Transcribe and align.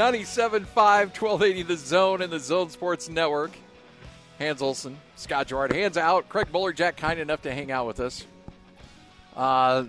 97.5, 0.00 0.64
1280 0.74 1.62
The 1.62 1.76
Zone 1.76 2.22
and 2.22 2.32
the 2.32 2.40
Zone 2.40 2.70
Sports 2.70 3.10
Network. 3.10 3.50
Hans 4.38 4.62
Olsen, 4.62 4.96
Scott 5.16 5.46
Garrard, 5.46 5.74
hands 5.74 5.98
out. 5.98 6.26
Craig 6.30 6.48
Jack, 6.74 6.96
kind 6.96 7.20
enough 7.20 7.42
to 7.42 7.52
hang 7.52 7.70
out 7.70 7.86
with 7.86 8.00
us. 8.00 8.24
Uh, 9.36 9.84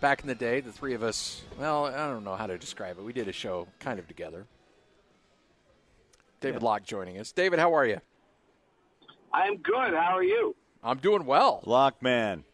back 0.00 0.22
in 0.22 0.28
the 0.28 0.34
day, 0.34 0.60
the 0.60 0.72
three 0.72 0.94
of 0.94 1.02
us, 1.02 1.42
well, 1.58 1.84
I 1.84 2.08
don't 2.08 2.24
know 2.24 2.36
how 2.36 2.46
to 2.46 2.56
describe 2.56 2.96
it. 2.96 3.04
We 3.04 3.12
did 3.12 3.28
a 3.28 3.32
show 3.32 3.68
kind 3.80 3.98
of 3.98 4.08
together. 4.08 4.46
David 6.40 6.62
yeah. 6.62 6.66
Locke 6.66 6.84
joining 6.84 7.18
us. 7.18 7.30
David, 7.30 7.58
how 7.58 7.74
are 7.74 7.84
you? 7.84 8.00
I'm 9.30 9.58
good. 9.58 9.92
How 9.92 10.16
are 10.16 10.24
you? 10.24 10.56
I'm 10.82 11.00
doing 11.00 11.26
well. 11.26 11.60
Locke, 11.66 12.00
man. 12.00 12.44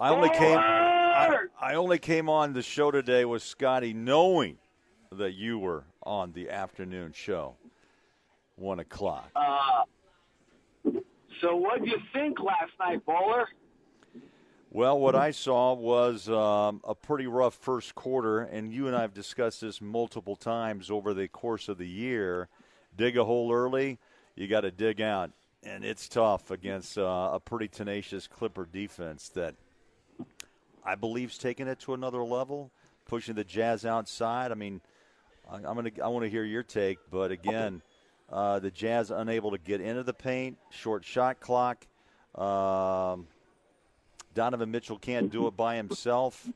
I 0.00 0.08
only 0.08 0.30
came 0.30 0.56
I, 0.56 1.38
I 1.60 1.74
only 1.74 1.98
came 1.98 2.30
on 2.30 2.54
the 2.54 2.62
show 2.62 2.90
today 2.90 3.26
with 3.26 3.42
Scotty 3.42 3.92
knowing 3.92 4.56
that 5.12 5.32
you 5.32 5.58
were 5.58 5.84
on 6.08 6.32
the 6.32 6.48
afternoon 6.48 7.12
show. 7.12 7.54
One 8.56 8.80
o'clock. 8.80 9.30
Uh, 9.36 9.84
so 11.40 11.54
what 11.54 11.84
do 11.84 11.90
you 11.90 11.98
think 12.12 12.40
last 12.40 12.72
night, 12.80 13.04
Bowler? 13.04 13.46
Well, 14.70 14.98
what 14.98 15.14
I 15.14 15.30
saw 15.30 15.74
was 15.74 16.28
um, 16.28 16.80
a 16.86 16.94
pretty 16.94 17.26
rough 17.26 17.54
first 17.54 17.94
quarter, 17.94 18.40
and 18.40 18.72
you 18.72 18.86
and 18.86 18.96
I 18.96 19.02
have 19.02 19.14
discussed 19.14 19.60
this 19.60 19.80
multiple 19.80 20.36
times 20.36 20.90
over 20.90 21.14
the 21.14 21.28
course 21.28 21.68
of 21.68 21.78
the 21.78 21.88
year. 21.88 22.48
Dig 22.96 23.16
a 23.16 23.24
hole 23.24 23.52
early, 23.52 23.98
you 24.34 24.48
got 24.48 24.62
to 24.62 24.70
dig 24.70 25.00
out, 25.00 25.30
and 25.62 25.84
it's 25.84 26.08
tough 26.08 26.50
against 26.50 26.98
uh, 26.98 27.30
a 27.32 27.40
pretty 27.40 27.68
tenacious 27.68 28.26
Clipper 28.26 28.66
defense 28.70 29.28
that 29.30 29.54
I 30.84 30.96
believe's 30.96 31.38
taking 31.38 31.68
it 31.68 31.78
to 31.80 31.94
another 31.94 32.24
level, 32.24 32.70
pushing 33.06 33.36
the 33.36 33.44
Jazz 33.44 33.86
outside. 33.86 34.50
I 34.50 34.54
mean, 34.54 34.80
I'm 35.50 35.62
gonna 35.62 35.90
I 36.02 36.08
want 36.08 36.24
to 36.24 36.30
hear 36.30 36.44
your 36.44 36.62
take, 36.62 36.98
but 37.10 37.30
again, 37.30 37.82
uh, 38.30 38.58
the 38.58 38.70
Jazz 38.70 39.10
unable 39.10 39.52
to 39.52 39.58
get 39.58 39.80
into 39.80 40.02
the 40.02 40.12
paint, 40.12 40.58
short 40.70 41.04
shot 41.04 41.40
clock. 41.40 41.86
Um, 42.34 43.26
Donovan 44.34 44.70
Mitchell 44.70 44.98
can't 44.98 45.32
do 45.32 45.46
it 45.46 45.56
by 45.56 45.76
himself. 45.76 46.48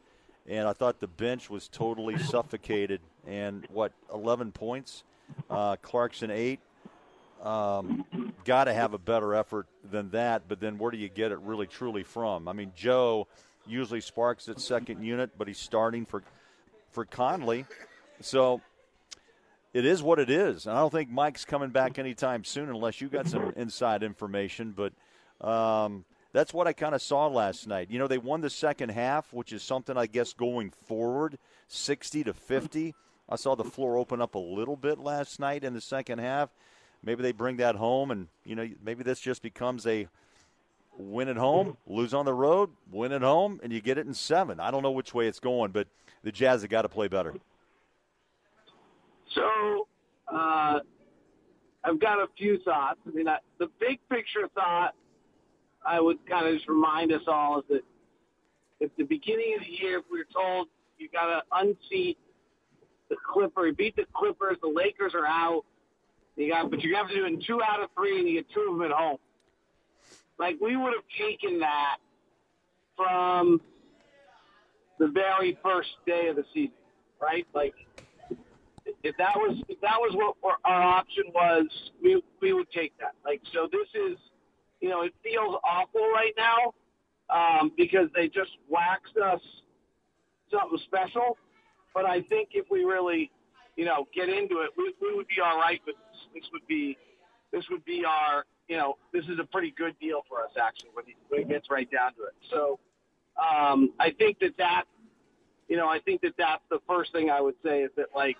And 0.49 0.67
I 0.67 0.73
thought 0.73 1.01
the 1.01 1.09
bench 1.09 1.49
was 1.49 1.69
totally 1.69 2.19
suffocated. 2.19 3.01
And 3.27 3.67
what, 3.73 3.93
11 4.13 4.53
points? 4.53 5.05
Uh, 5.49 5.77
Clarkson, 5.77 6.31
eight. 6.31 6.61
Um, 7.43 8.05
Got 8.45 8.65
to 8.65 8.75
have 8.75 8.95
a 8.95 8.99
better 8.99 9.35
effort 9.35 9.67
than 9.89 10.11
that. 10.11 10.43
But 10.49 10.61
then 10.61 10.79
where 10.79 10.91
do 10.91 10.99
you 10.99 11.09
get 11.09 11.33
it 11.33 11.39
really, 11.41 11.67
truly 11.67 12.03
from? 12.03 12.49
I 12.49 12.53
mean, 12.53 12.73
Joe 12.77 13.27
usually 13.67 14.01
sparks 14.01 14.49
at 14.49 14.61
second 14.61 15.05
unit, 15.05 15.31
but 15.39 15.47
he's 15.47 15.59
starting 15.59 16.05
for, 16.05 16.23
for 16.91 17.05
Conley. 17.05 17.67
So 18.21 18.61
it 19.73 19.85
is 19.85 20.03
what 20.03 20.19
it 20.19 20.31
is. 20.31 20.67
And 20.67 20.77
I 20.77 20.81
don't 20.81 20.93
think 20.93 21.11
Mike's 21.11 21.45
coming 21.45 21.71
back 21.71 21.99
anytime 21.99 22.45
soon 22.45 22.69
unless 22.69 23.01
you 23.01 23.09
got 23.09 23.27
some 23.27 23.53
inside 23.57 24.03
information. 24.03 24.75
But 24.77 24.93
um, 25.47 26.05
that's 26.33 26.53
what 26.53 26.67
I 26.67 26.73
kind 26.73 26.95
of 26.95 27.03
saw 27.03 27.27
last 27.27 27.67
night. 27.67 27.91
You 27.91 27.99
know, 27.99 28.07
they 28.07 28.19
won 28.19 28.41
the 28.41 28.51
second 28.51 28.91
half, 28.91 29.33
which 29.33 29.53
is 29.53 29.63
something 29.63 29.97
I 29.97 30.07
guess 30.07 30.33
going 30.33 30.71
forward, 30.71 31.39
60 31.69 32.25
to 32.25 32.35
50. 32.35 32.95
I 33.29 33.37
saw 33.37 33.55
the 33.55 33.65
floor 33.65 33.97
open 33.97 34.21
up 34.21 34.35
a 34.35 34.39
little 34.39 34.77
bit 34.77 34.99
last 34.99 35.41
night 35.41 35.65
in 35.65 35.73
the 35.73 35.81
second 35.81 36.19
half. 36.19 36.51
Maybe 37.03 37.23
they 37.23 37.33
bring 37.33 37.57
that 37.57 37.75
home, 37.77 38.11
and 38.11 38.29
you 38.45 38.55
know, 38.55 38.69
maybe 38.85 39.03
this 39.03 39.19
just 39.19 39.43
becomes 39.43 39.87
a 39.87 40.07
win 40.97 41.29
at 41.29 41.37
home, 41.37 41.77
lose 41.87 42.15
on 42.15 42.27
the 42.27 42.35
road, 42.35 42.71
win 42.91 43.13
at 43.13 43.23
home, 43.23 43.59
and 43.63 43.73
you 43.73 43.81
get 43.81 43.99
it 43.99 44.07
in 44.07 44.15
seven. 44.15 44.61
I 44.61 44.71
don't 44.71 44.83
know 44.83 44.91
which 44.91 45.15
way 45.15 45.27
it's 45.27 45.41
going, 45.41 45.73
but 45.73 45.89
the 46.23 46.31
Jazz 46.31 46.61
have 46.61 46.71
got 46.71 46.83
to 46.83 46.89
play 46.89 47.09
better. 47.09 47.35
So, 49.35 49.89
uh, 50.33 50.81
I've 51.85 52.01
got 52.01 52.19
a 52.19 52.27
few 52.39 52.59
thoughts. 52.59 53.01
I 53.07 53.11
mean, 53.11 53.29
I, 53.29 53.39
the 53.59 53.69
big 53.81 53.99
picture 54.09 54.49
thought 54.55 54.95
I 55.85 56.01
would 56.01 56.25
kind 56.29 56.47
of 56.47 56.55
just 56.55 56.69
remind 56.69 57.13
us 57.13 57.23
all 57.27 57.61
is 57.61 57.65
that 57.69 57.83
at 58.83 58.91
the 58.97 59.05
beginning 59.05 59.57
of 59.59 59.65
the 59.65 59.71
year, 59.71 59.99
if 59.99 60.05
we 60.11 60.19
were 60.19 60.27
told 60.33 60.69
you 60.99 61.09
got 61.09 61.27
to 61.27 61.43
unseat 61.53 62.19
the 63.09 63.17
Clippers, 63.33 63.75
beat 63.77 63.97
the 63.97 64.05
Clippers, 64.15 64.57
the 64.63 64.69
Lakers 64.69 65.13
are 65.15 65.27
out. 65.27 65.65
You 66.37 66.51
got, 66.51 66.71
but 66.71 66.83
you 66.83 66.95
have 66.95 67.09
to 67.09 67.15
do 67.15 67.25
it 67.25 67.33
in 67.33 67.43
two 67.47 67.61
out 67.63 67.83
of 67.83 67.91
three, 67.97 68.19
and 68.19 68.29
you 68.29 68.35
get 68.35 68.51
two 68.55 68.69
of 68.71 68.79
them 68.79 68.91
at 68.91 68.97
home. 68.97 69.19
Like 70.39 70.57
we 70.61 70.77
would 70.77 70.95
have 70.95 71.05
taken 71.19 71.61
that 71.61 71.99
from 72.97 73.61
the 74.99 75.09
very 75.09 75.59
first 75.63 75.91
day 76.07 76.29
of 76.29 76.37
the 76.37 76.45
season, 76.55 76.73
right? 77.21 77.47
Like 77.55 77.75
if 79.03 79.17
that 79.17 79.37
was 79.37 79.63
if 79.69 79.81
that 79.81 79.99
was 79.99 80.15
what 80.15 80.59
our 80.65 80.83
option 80.83 81.25
was, 81.35 81.67
we 82.03 82.23
we 82.41 82.53
would 82.53 82.71
take 82.71 82.97
that. 82.99 83.15
Like 83.25 83.41
so, 83.53 83.69
this 83.71 83.89
is 83.95 84.19
you 84.83 84.89
know, 84.89 85.03
it 85.03 85.15
feels 85.23 85.55
awful 85.65 86.01
right 86.13 86.35
now 86.37 86.75
um, 87.31 87.73
because 87.77 88.09
they 88.15 88.27
just 88.27 88.51
waxed 88.69 89.17
us 89.17 89.41
something 90.51 90.79
special. 90.85 91.39
But 91.95 92.05
I 92.05 92.23
think 92.23 92.51
if 92.53 92.67
we 92.71 92.85
really, 92.85 93.31
you 93.77 93.85
know, 93.85 94.09
get 94.15 94.29
into 94.29 94.59
it, 94.59 94.71
we, 94.77 94.93
we 95.01 95.15
would 95.15 95.29
be 95.29 95.41
all 95.43 95.57
right 95.57 95.81
with 95.87 95.95
this. 95.95 96.21
This 96.35 96.51
would 96.53 96.67
be, 96.67 96.99
this 97.53 97.65
would 97.71 97.85
be 97.85 98.05
our, 98.05 98.45
you 98.69 98.77
know, 98.77 98.97
this 99.13 99.25
is 99.27 99.39
a 99.39 99.45
pretty 99.45 99.73
good 99.79 99.95
deal 100.01 100.23
for 100.29 100.43
us 100.43 100.51
actually 100.61 100.91
when, 100.95 101.05
when 101.29 101.43
it 101.43 101.49
gets 101.49 101.71
right 101.71 101.89
down 101.91 102.13
to 102.15 102.23
it. 102.23 102.35
So 102.51 102.81
um, 103.41 103.93
I 104.01 104.11
think 104.11 104.41
that 104.41 104.57
that, 104.59 104.85
you 105.69 105.77
know, 105.77 105.89
I 105.89 106.01
think 106.01 106.23
that 106.23 106.35
that's 106.37 106.63
the 106.71 106.81
first 106.89 107.13
thing 107.13 107.31
I 107.31 107.41
would 107.41 107.55
say 107.65 107.83
is 107.83 107.91
that 107.97 108.07
like, 108.17 108.37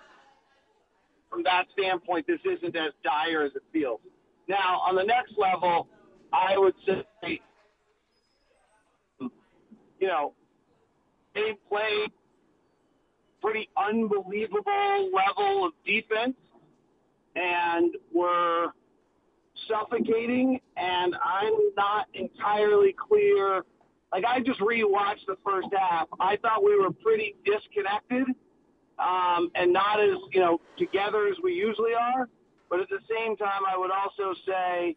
from 1.33 1.43
that 1.43 1.65
standpoint, 1.73 2.27
this 2.27 2.39
isn't 2.45 2.75
as 2.75 2.91
dire 3.03 3.43
as 3.43 3.51
it 3.55 3.63
feels. 3.73 3.99
Now, 4.47 4.81
on 4.87 4.95
the 4.95 5.03
next 5.03 5.33
level, 5.35 5.87
I 6.31 6.57
would 6.57 6.75
say, 6.85 7.41
you 9.19 10.07
know, 10.07 10.33
they 11.33 11.55
played 11.67 12.11
pretty 13.41 13.67
unbelievable 13.75 15.09
level 15.11 15.65
of 15.65 15.73
defense 15.85 16.35
and 17.35 17.95
were 18.13 18.67
suffocating. 19.67 20.59
And 20.77 21.15
I'm 21.15 21.53
not 21.75 22.07
entirely 22.13 22.95
clear. 23.09 23.63
Like 24.11 24.23
I 24.25 24.39
just 24.39 24.59
rewatched 24.59 25.25
the 25.27 25.37
first 25.43 25.69
half. 25.75 26.07
I 26.19 26.37
thought 26.37 26.63
we 26.63 26.79
were 26.79 26.91
pretty 26.91 27.35
disconnected 27.43 28.27
um, 28.99 29.51
and 29.55 29.71
not 29.73 29.99
as 29.99 30.17
you 30.31 30.39
know 30.39 30.59
together 30.77 31.27
as 31.27 31.35
we 31.43 31.53
usually 31.53 31.93
are. 31.93 32.29
But 32.69 32.79
at 32.79 32.89
the 32.89 32.99
same 33.09 33.35
time, 33.37 33.61
I 33.67 33.77
would 33.77 33.91
also 33.91 34.33
say 34.45 34.95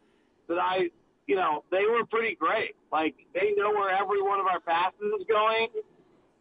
that 0.49 0.59
I 0.59 0.91
you 1.27 1.35
know, 1.35 1.65
they 1.71 1.85
were 1.91 2.05
pretty 2.07 2.37
great. 2.37 2.77
Like 2.93 3.15
they 3.35 3.53
know 3.57 3.71
where 3.71 3.91
every 3.91 4.23
one 4.23 4.41
of 4.41 4.47
our 4.47 4.61
passes 4.61 5.01
is 5.19 5.27
going. 5.29 5.69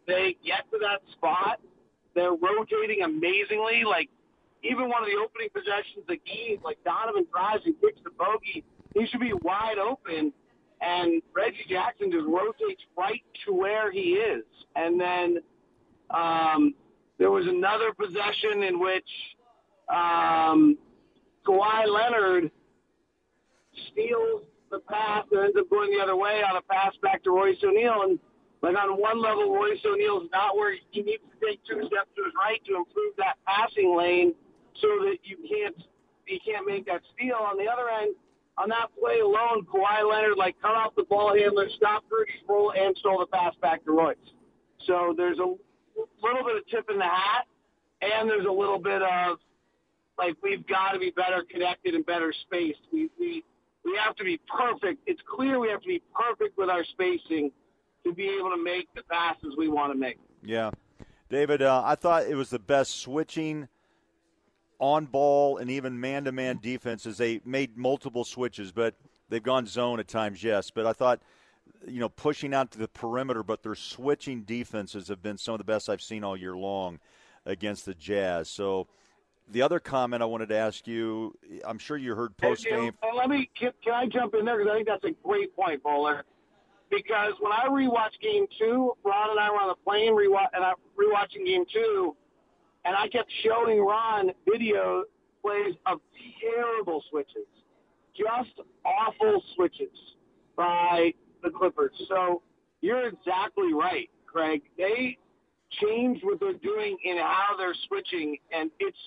They 0.06 0.36
get 0.44 0.70
to 0.70 0.78
that 0.78 1.00
spot. 1.12 1.60
They're 2.14 2.30
rotating 2.30 3.02
amazingly. 3.02 3.82
Like 3.84 4.08
even 4.62 4.88
one 4.88 5.02
of 5.02 5.08
the 5.08 5.16
opening 5.16 5.48
possessions, 5.52 6.06
the 6.08 6.18
game, 6.24 6.58
like 6.64 6.78
Donovan 6.84 7.26
drives 7.32 7.62
and 7.66 7.74
kicks 7.80 7.98
the 8.04 8.10
bogey. 8.10 8.64
He 8.94 9.06
should 9.06 9.20
be 9.20 9.32
wide 9.42 9.78
open, 9.78 10.32
and 10.80 11.20
Reggie 11.34 11.66
Jackson 11.68 12.10
just 12.10 12.26
rotates 12.26 12.82
right 12.96 13.22
to 13.44 13.52
where 13.52 13.92
he 13.92 14.14
is. 14.14 14.44
And 14.74 14.98
then 14.98 15.38
um, 16.10 16.74
there 17.18 17.30
was 17.30 17.46
another 17.46 17.92
possession 17.92 18.62
in 18.62 18.78
which 18.78 19.08
um, 19.88 20.76
Kawhi 21.46 21.86
Leonard 21.86 22.50
steals 23.90 24.42
the 24.70 24.80
pass 24.80 25.24
and 25.30 25.44
ends 25.44 25.56
up 25.58 25.70
going 25.70 25.90
the 25.96 26.02
other 26.02 26.16
way 26.16 26.42
on 26.42 26.56
a 26.56 26.62
pass 26.62 26.92
back 27.02 27.22
to 27.24 27.30
Royce 27.30 27.56
O'Neale. 27.64 28.02
And 28.02 28.18
like 28.62 28.76
on 28.76 29.00
one 29.00 29.22
level, 29.22 29.54
Royce 29.54 29.78
O'Neale's 29.86 30.28
not 30.32 30.56
where 30.56 30.76
he 30.90 31.02
needs 31.02 31.22
to 31.22 31.46
take 31.46 31.60
two 31.64 31.80
steps 31.86 32.10
to 32.16 32.24
his 32.24 32.34
right 32.36 32.60
to 32.66 32.76
improve 32.76 33.14
that 33.18 33.36
passing 33.46 33.96
lane 33.96 34.34
so 34.80 34.88
that 35.04 35.18
you 35.22 35.36
can't 35.48 35.76
he 36.26 36.40
can't 36.40 36.66
make 36.66 36.86
that 36.86 37.02
steal. 37.14 37.36
On 37.36 37.56
the 37.56 37.70
other 37.70 37.88
end, 37.88 38.16
on 38.58 38.68
that 38.70 38.90
play 38.98 39.20
alone, 39.20 39.64
Kawhi 39.64 40.08
Leonard 40.08 40.36
like 40.36 40.60
cut 40.60 40.74
off 40.74 40.94
the 40.96 41.04
ball 41.04 41.34
handler, 41.36 41.68
stopped 41.76 42.06
Rudy's 42.10 42.42
roll, 42.48 42.72
and 42.76 42.96
stole 42.98 43.20
the 43.20 43.26
pass 43.26 43.54
back 43.62 43.84
to 43.84 43.92
Royce. 43.92 44.16
So 44.86 45.14
there's 45.16 45.38
a 45.38 45.54
little 46.22 46.44
bit 46.44 46.56
of 46.56 46.66
tip 46.68 46.90
in 46.90 46.98
the 46.98 47.04
hat, 47.04 47.46
and 48.02 48.28
there's 48.28 48.46
a 48.46 48.50
little 48.50 48.78
bit 48.78 49.02
of 49.02 49.38
like 50.18 50.36
we've 50.42 50.66
got 50.66 50.92
to 50.92 50.98
be 50.98 51.10
better 51.10 51.44
connected 51.50 51.94
and 51.94 52.04
better 52.04 52.32
spaced. 52.46 52.80
We 52.92 53.10
we 53.18 53.44
we 53.84 53.98
have 54.04 54.16
to 54.16 54.24
be 54.24 54.40
perfect. 54.48 55.02
It's 55.06 55.20
clear 55.28 55.58
we 55.58 55.68
have 55.68 55.80
to 55.82 55.88
be 55.88 56.02
perfect 56.14 56.58
with 56.58 56.68
our 56.68 56.84
spacing 56.84 57.52
to 58.04 58.12
be 58.12 58.28
able 58.28 58.50
to 58.50 58.62
make 58.62 58.88
the 58.94 59.02
passes 59.02 59.54
we 59.56 59.68
want 59.68 59.92
to 59.92 59.98
make. 59.98 60.18
Yeah. 60.42 60.70
David, 61.28 61.62
uh, 61.62 61.82
I 61.84 61.96
thought 61.96 62.26
it 62.26 62.36
was 62.36 62.50
the 62.50 62.58
best 62.58 63.00
switching 63.00 63.68
on 64.78 65.06
ball 65.06 65.56
and 65.58 65.70
even 65.70 66.00
man 66.00 66.24
to 66.24 66.32
man 66.32 66.58
defenses. 66.62 67.18
They 67.18 67.40
made 67.44 67.76
multiple 67.76 68.24
switches, 68.24 68.70
but 68.70 68.94
they've 69.28 69.42
gone 69.42 69.66
zone 69.66 69.98
at 69.98 70.06
times, 70.06 70.44
yes. 70.44 70.70
But 70.70 70.86
I 70.86 70.92
thought, 70.92 71.20
you 71.86 72.00
know, 72.00 72.08
pushing 72.08 72.52
out 72.54 72.70
to 72.72 72.78
the 72.78 72.88
perimeter, 72.88 73.42
but 73.42 73.62
their 73.62 73.74
switching 73.74 74.42
defenses 74.42 75.08
have 75.08 75.22
been 75.22 75.38
some 75.38 75.54
of 75.54 75.58
the 75.58 75.64
best 75.64 75.88
I've 75.88 76.02
seen 76.02 76.24
all 76.24 76.36
year 76.36 76.56
long 76.56 76.98
against 77.44 77.86
the 77.86 77.94
Jazz. 77.94 78.48
So 78.48 78.88
the 79.48 79.62
other 79.62 79.78
comment 79.78 80.22
I 80.22 80.26
wanted 80.26 80.48
to 80.48 80.56
ask 80.56 80.86
you, 80.86 81.36
I'm 81.64 81.78
sure 81.78 81.96
you 81.96 82.14
heard 82.14 82.36
post 82.36 82.64
game. 82.64 82.92
And 83.02 83.16
let 83.16 83.28
me 83.28 83.48
can, 83.58 83.72
can 83.82 83.94
I 83.94 84.06
jump 84.06 84.34
in 84.34 84.44
there 84.44 84.58
because 84.58 84.72
I 84.72 84.74
think 84.76 84.88
that's 84.88 85.04
a 85.04 85.14
great 85.26 85.54
point, 85.54 85.82
Bowler. 85.82 86.24
Because 86.90 87.32
when 87.40 87.52
I 87.52 87.66
rewatched 87.66 88.20
Game 88.22 88.46
Two, 88.58 88.92
Ron 89.04 89.30
and 89.30 89.40
I 89.40 89.50
were 89.50 89.56
on 89.56 89.68
the 89.68 89.74
plane 89.84 90.12
rewatch, 90.12 90.48
and 90.52 90.64
I'm 90.64 90.76
rewatching 90.96 91.44
Game 91.44 91.64
Two, 91.72 92.14
and 92.84 92.94
I 92.94 93.08
kept 93.08 93.30
showing 93.42 93.80
Ron 93.80 94.30
video 94.48 95.04
plays 95.42 95.74
of 95.86 96.00
terrible 96.40 97.02
switches, 97.10 97.46
just 98.16 98.60
awful 98.84 99.42
switches 99.54 99.88
by 100.56 101.12
the 101.46 101.56
Clippers. 101.56 101.92
So 102.08 102.42
you're 102.80 103.08
exactly 103.08 103.72
right, 103.72 104.10
Craig. 104.26 104.62
They 104.76 105.16
changed 105.82 106.24
what 106.24 106.40
they're 106.40 106.52
doing 106.54 106.96
in 107.04 107.16
how 107.18 107.56
they're 107.56 107.74
switching, 107.88 108.36
and 108.52 108.70
it's 108.78 108.98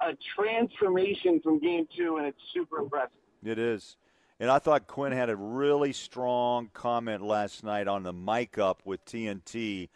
a 0.00 0.12
transformation 0.36 1.40
from 1.42 1.60
game 1.60 1.86
two, 1.96 2.16
and 2.16 2.26
it's 2.26 2.40
super 2.52 2.78
impressive. 2.78 3.10
It 3.44 3.58
is. 3.58 3.96
And 4.40 4.50
I 4.50 4.58
thought 4.58 4.86
Quin 4.86 5.12
had 5.12 5.30
a 5.30 5.36
really 5.36 5.92
strong 5.92 6.68
comment 6.74 7.22
last 7.22 7.62
night 7.62 7.86
on 7.86 8.02
the 8.02 8.12
mic 8.12 8.58
up 8.58 8.82
with 8.84 9.04
TNT. 9.04 9.88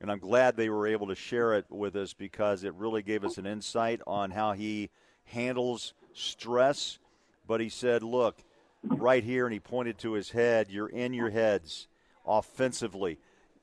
And 0.00 0.10
I'm 0.10 0.18
glad 0.18 0.56
they 0.56 0.70
were 0.70 0.86
able 0.86 1.08
to 1.08 1.14
share 1.14 1.54
it 1.54 1.66
with 1.68 1.96
us 1.96 2.12
because 2.12 2.64
it 2.64 2.74
really 2.74 3.02
gave 3.02 3.24
us 3.24 3.38
an 3.38 3.46
insight 3.46 4.00
on 4.06 4.30
how 4.30 4.52
he 4.52 4.90
handles 5.24 5.94
stress. 6.12 6.98
But 7.46 7.60
he 7.60 7.68
said, 7.68 8.02
look, 8.02 8.42
right 8.84 9.24
here, 9.24 9.46
and 9.46 9.52
he 9.52 9.60
pointed 9.60 9.98
to 9.98 10.12
his 10.12 10.30
head, 10.30 10.70
you're 10.70 10.88
in 10.88 11.12
your 11.12 11.30
heads 11.30 11.88
offensively. 12.26 13.18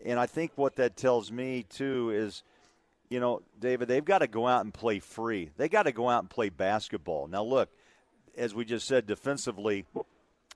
And 0.05 0.19
I 0.19 0.25
think 0.25 0.51
what 0.55 0.77
that 0.77 0.95
tells 0.95 1.31
me, 1.31 1.65
too, 1.69 2.11
is 2.11 2.43
you 3.09 3.19
know, 3.19 3.41
David, 3.59 3.87
they've 3.87 4.05
got 4.05 4.19
to 4.19 4.27
go 4.27 4.47
out 4.47 4.63
and 4.63 4.73
play 4.73 4.99
free. 4.99 5.49
They 5.57 5.67
got 5.67 5.83
to 5.83 5.91
go 5.91 6.09
out 6.09 6.19
and 6.19 6.29
play 6.29 6.49
basketball. 6.49 7.27
Now, 7.27 7.43
look, 7.43 7.69
as 8.37 8.53
we 8.53 8.65
just 8.65 8.87
said, 8.87 9.07
defensively, 9.07 9.85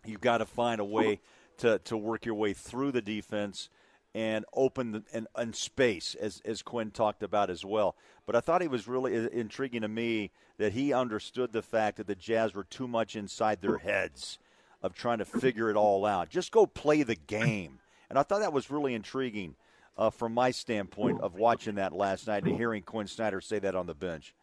you've 0.06 0.22
got 0.22 0.38
to 0.38 0.46
find 0.46 0.80
a 0.80 0.86
way 0.86 1.20
to, 1.58 1.80
to 1.80 1.98
work 1.98 2.26
your 2.26 2.36
way 2.36 2.54
through 2.54 2.92
the 2.92 3.02
defense 3.02 3.70
and 4.16 4.46
open 4.54 4.92
the, 4.92 5.04
and, 5.12 5.28
and 5.36 5.56
space, 5.56 6.16
as, 6.16 6.40
as 6.46 6.62
Quin 6.62 6.92
talked 6.92 7.24
about 7.24 7.50
as 7.50 7.66
well. 7.66 7.96
But 8.28 8.36
I 8.36 8.42
thought 8.42 8.62
it 8.62 8.70
was 8.70 8.88
really 8.88 9.18
uh, 9.18 9.30
intriguing 9.30 9.82
to 9.82 9.88
me 9.88 10.30
that 10.60 10.74
he 10.74 10.94
understood 10.94 11.52
the 11.52 11.64
fact 11.64 11.98
that 11.98 12.06
the 12.06 12.14
Jazz 12.14 12.54
were 12.54 12.64
too 12.64 12.88
much 12.88 13.16
inside 13.16 13.62
their 13.62 13.80
heads 13.80 14.38
of 14.84 14.94
trying 14.94 15.20
to 15.20 15.26
figure 15.26 15.70
it 15.70 15.78
all 15.78 16.06
out. 16.06 16.30
Just 16.30 16.52
go 16.52 16.68
play 16.68 17.04
the 17.04 17.16
game. 17.16 17.80
And 18.10 18.20
I 18.20 18.24
thought 18.24 18.42
that 18.42 18.54
was 18.54 18.70
really 18.70 18.94
intriguing 18.94 19.56
uh, 19.98 20.10
from 20.10 20.34
my 20.34 20.52
standpoint 20.52 21.22
of 21.22 21.36
watching 21.36 21.76
that 21.76 21.94
last 21.94 22.28
night 22.28 22.44
and 22.44 22.56
hearing 22.56 22.84
Quin 22.84 23.08
Snyder 23.08 23.42
say 23.42 23.60
that 23.60 23.76
on 23.76 23.88
the 23.88 23.96
bench. 23.96 24.36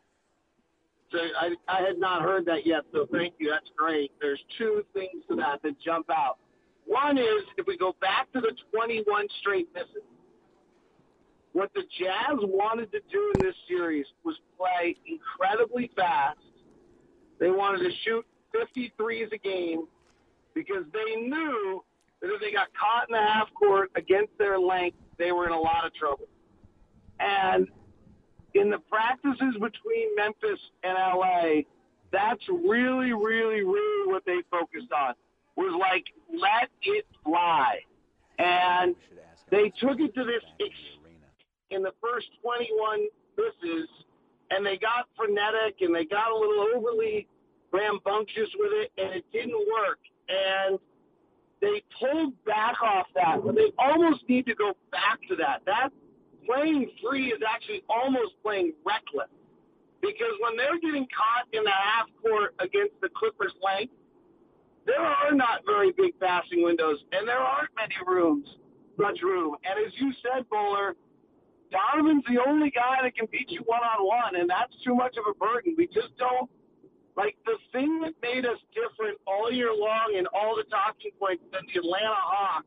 So 1.12 1.18
I, 1.18 1.54
I 1.68 1.82
had 1.82 1.98
not 1.98 2.22
heard 2.22 2.46
that 2.46 2.66
yet, 2.66 2.82
so 2.92 3.06
thank 3.12 3.34
you. 3.38 3.50
That's 3.50 3.70
great. 3.76 4.12
There's 4.20 4.42
two 4.56 4.84
things 4.94 5.24
to 5.28 5.36
that 5.36 5.60
that 5.62 5.80
jump 5.80 6.06
out. 6.10 6.38
One 6.86 7.18
is 7.18 7.42
if 7.56 7.66
we 7.66 7.76
go 7.76 7.94
back 8.00 8.32
to 8.32 8.40
the 8.40 8.52
21 8.72 9.26
straight 9.40 9.68
misses, 9.74 10.02
what 11.52 11.70
the 11.74 11.82
Jazz 11.98 12.38
wanted 12.42 12.92
to 12.92 13.00
do 13.10 13.32
in 13.34 13.46
this 13.46 13.56
series 13.68 14.06
was 14.24 14.36
play 14.56 14.96
incredibly 15.06 15.90
fast. 15.96 16.38
They 17.40 17.50
wanted 17.50 17.80
to 17.80 17.90
shoot 18.04 18.24
53s 18.54 19.32
a 19.32 19.38
game 19.38 19.88
because 20.54 20.84
they 20.92 21.20
knew 21.20 21.82
that 22.20 22.32
if 22.32 22.40
they 22.40 22.52
got 22.52 22.68
caught 22.78 23.08
in 23.08 23.14
the 23.14 23.18
half 23.18 23.48
court 23.54 23.90
against 23.96 24.36
their 24.38 24.58
length, 24.58 24.96
they 25.18 25.32
were 25.32 25.46
in 25.46 25.52
a 25.52 25.60
lot 25.60 25.84
of 25.86 25.94
trouble. 25.94 26.28
And 27.18 27.68
in 28.54 28.70
the 28.70 28.78
practices 28.90 29.54
between 29.54 30.16
Memphis 30.16 30.60
and 30.82 30.94
LA, 30.94 31.62
that's 32.12 32.42
really, 32.48 33.12
really, 33.12 33.62
really 33.62 34.12
what 34.12 34.24
they 34.26 34.38
focused 34.50 34.92
on. 34.92 35.14
Was 35.56 35.76
like, 35.78 36.04
let 36.32 36.70
it 36.82 37.06
fly. 37.24 37.80
And 38.38 38.94
they 39.50 39.72
took 39.80 40.00
it 40.00 40.14
to 40.14 40.24
this 40.24 40.42
in 41.70 41.82
the 41.82 41.92
first 42.00 42.26
21 42.42 43.06
misses, 43.36 43.88
and 44.50 44.64
they 44.64 44.78
got 44.78 45.06
frenetic 45.16 45.76
and 45.80 45.94
they 45.94 46.04
got 46.04 46.32
a 46.32 46.34
little 46.34 46.66
overly 46.74 47.28
rambunctious 47.72 48.48
with 48.58 48.72
it, 48.72 48.92
and 48.98 49.14
it 49.14 49.24
didn't 49.32 49.58
work. 49.70 49.98
And 50.30 50.78
they 51.60 51.82
pulled 51.98 52.32
back 52.44 52.80
off 52.82 53.06
that, 53.14 53.44
but 53.44 53.54
they 53.54 53.72
almost 53.78 54.28
need 54.28 54.46
to 54.46 54.54
go 54.54 54.72
back 54.90 55.18
to 55.28 55.36
that. 55.36 55.62
That 55.66 55.90
playing 56.46 56.90
free 57.02 57.32
is 57.32 57.40
actually 57.46 57.82
almost 57.88 58.32
playing 58.42 58.72
reckless 58.84 59.28
because 60.00 60.32
when 60.40 60.56
they're 60.56 60.80
getting 60.80 61.06
caught 61.12 61.46
in 61.52 61.64
the 61.64 61.70
half 61.70 62.06
court 62.22 62.54
against 62.60 62.94
the 63.02 63.08
Clippers' 63.14 63.52
length, 63.62 63.92
there 64.86 65.00
are 65.00 65.34
not 65.34 65.60
very 65.66 65.92
big 65.92 66.18
passing 66.18 66.62
windows, 66.64 66.98
and 67.12 67.28
there 67.28 67.38
aren't 67.38 67.70
many 67.76 67.94
rooms, 68.06 68.48
much 68.98 69.20
room. 69.22 69.54
And 69.64 69.86
as 69.86 69.92
you 70.00 70.12
said, 70.22 70.48
Bowler, 70.48 70.96
Donovan's 71.70 72.24
the 72.26 72.40
only 72.44 72.70
guy 72.70 72.98
that 73.02 73.14
can 73.14 73.28
beat 73.30 73.50
you 73.50 73.60
one 73.66 73.82
on 73.82 74.06
one, 74.06 74.36
and 74.36 74.48
that's 74.48 74.72
too 74.84 74.94
much 74.94 75.16
of 75.18 75.24
a 75.30 75.34
burden. 75.34 75.74
We 75.76 75.86
just 75.86 76.16
don't 76.18 76.50
like 77.16 77.36
the 77.44 77.56
thing 77.72 78.00
that 78.02 78.14
made 78.22 78.46
us 78.46 78.58
different 78.72 79.18
all 79.26 79.50
year 79.52 79.72
long 79.74 80.14
and 80.16 80.26
all 80.34 80.56
the 80.56 80.64
talking 80.70 81.10
points 81.18 81.42
than 81.52 81.62
the 81.72 81.80
Atlanta 81.80 82.14
Hawks, 82.14 82.66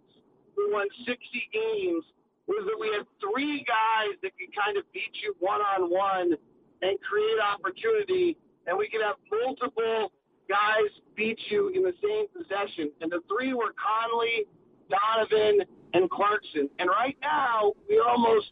who 0.55 0.71
won 0.71 0.87
60 1.05 1.17
games, 1.53 2.03
was 2.47 2.67
that 2.67 2.77
we 2.79 2.91
had 2.91 3.07
three 3.23 3.63
guys 3.63 4.19
that 4.21 4.31
could 4.35 4.51
kind 4.51 4.77
of 4.77 4.83
beat 4.91 5.15
you 5.23 5.33
one 5.39 5.61
on 5.61 5.89
one 5.89 6.35
and 6.81 6.99
create 6.99 7.39
opportunity, 7.39 8.35
and 8.67 8.77
we 8.77 8.89
could 8.89 9.01
have 9.01 9.15
multiple 9.31 10.11
guys 10.49 10.91
beat 11.15 11.39
you 11.49 11.69
in 11.69 11.83
the 11.83 11.93
same 12.03 12.27
possession. 12.35 12.91
And 12.99 13.09
the 13.09 13.21
three 13.31 13.53
were 13.53 13.71
Conley, 13.79 14.43
Donovan, 14.91 15.63
and 15.93 16.09
Clarkson. 16.09 16.69
And 16.79 16.89
right 16.89 17.15
now, 17.21 17.73
we 17.87 18.03
almost 18.05 18.51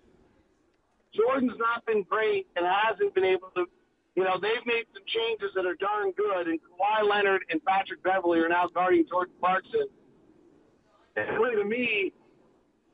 Jordan's 1.13 1.57
not 1.60 1.86
been 1.86 2.03
great 2.03 2.48
and 2.55 2.65
hasn't 2.65 3.13
been 3.13 3.25
able 3.25 3.51
to 3.55 3.65
you 4.15 4.24
know, 4.24 4.38
they've 4.41 4.65
made 4.65 4.84
some 4.94 5.03
changes 5.08 5.51
that 5.56 5.65
are 5.65 5.75
darn 5.75 6.12
good, 6.12 6.48
and 6.48 6.60
Kawhi 6.60 7.08
Leonard 7.10 7.44
and 7.50 7.63
Patrick 7.63 8.03
Beverley 8.03 8.39
are 8.39 8.50
now 8.50 8.68
guarding 8.74 9.06
Jordan 9.10 9.34
Clarkson. 9.39 9.88
And 11.15 11.27
really, 11.39 11.56
to 11.56 11.65
me, 11.65 12.13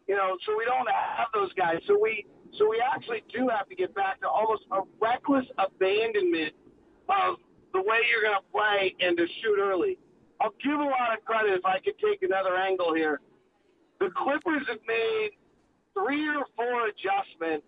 you 0.08 0.16
know, 0.16 0.38
so 0.46 0.56
we 0.58 0.66
don't 0.66 0.88
have 0.90 1.28
those 1.34 1.52
guys. 1.54 1.80
So 1.88 1.98
we, 2.00 2.26
so 2.58 2.70
we 2.70 2.82
actually 2.82 3.24
do 3.34 3.50
have 3.50 3.68
to 3.70 3.76
get 3.76 3.94
back 3.96 4.22
to 4.22 4.28
almost 4.28 4.64
a 4.72 4.82
reckless 5.02 5.46
abandonment 5.58 6.54
of 7.10 7.38
the 7.74 7.82
way 7.82 7.98
you're 8.10 8.24
going 8.24 8.38
to 8.40 8.52
play 8.52 8.96
and 9.00 9.18
to 9.18 9.26
shoot 9.42 9.58
early. 9.60 9.98
I'll 10.40 10.54
give 10.64 10.80
a 10.80 10.84
lot 10.84 11.18
of 11.18 11.26
credit 11.26 11.58
if 11.58 11.66
I 11.66 11.80
could 11.80 11.98
take 11.98 12.22
another 12.22 12.56
angle 12.56 12.94
here. 12.94 13.22
The 14.00 14.10
Clippers 14.16 14.68
have 14.68 14.80
made 14.88 15.32
three 15.94 16.28
or 16.30 16.46
four 16.56 16.88
adjustments 16.88 17.66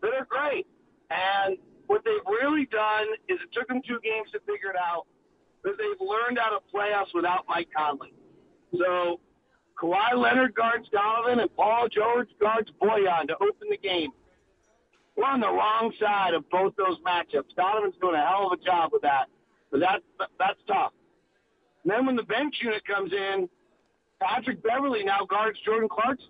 that 0.00 0.14
are 0.14 0.26
great. 0.26 0.66
And 1.10 1.58
what 1.88 2.04
they've 2.04 2.26
really 2.26 2.66
done 2.66 3.08
is 3.28 3.38
it 3.42 3.50
took 3.52 3.66
them 3.66 3.80
two 3.86 3.98
games 4.04 4.30
to 4.32 4.40
figure 4.40 4.70
it 4.70 4.76
out, 4.76 5.06
but 5.64 5.72
they've 5.78 6.00
learned 6.00 6.38
how 6.38 6.50
to 6.50 6.60
play 6.70 6.92
us 6.92 7.08
without 7.14 7.44
Mike 7.48 7.68
Conley. 7.74 8.12
So 8.76 9.20
Kawhi 9.80 10.14
Leonard 10.14 10.54
guards 10.54 10.86
Donovan 10.92 11.40
and 11.40 11.54
Paul 11.56 11.88
George 11.88 12.28
guards 12.40 12.70
Bojan 12.80 13.26
to 13.28 13.34
open 13.36 13.68
the 13.70 13.78
game. 13.78 14.10
We're 15.16 15.24
on 15.24 15.40
the 15.40 15.48
wrong 15.48 15.92
side 15.98 16.34
of 16.34 16.48
both 16.50 16.76
those 16.76 16.98
matchups. 17.00 17.56
Donovan's 17.56 17.94
doing 18.00 18.14
a 18.14 18.24
hell 18.24 18.52
of 18.52 18.60
a 18.60 18.62
job 18.62 18.90
with 18.92 19.02
that, 19.02 19.26
but 19.72 19.80
that 19.80 20.02
that's 20.38 20.60
tough. 20.68 20.92
And 21.82 21.92
then 21.92 22.06
when 22.06 22.16
the 22.16 22.22
bench 22.22 22.56
unit 22.62 22.86
comes 22.86 23.12
in, 23.12 23.48
Patrick 24.20 24.62
Beverley 24.62 25.04
now 25.04 25.24
guards 25.28 25.58
Jordan 25.64 25.88
Clarkson. 25.88 26.28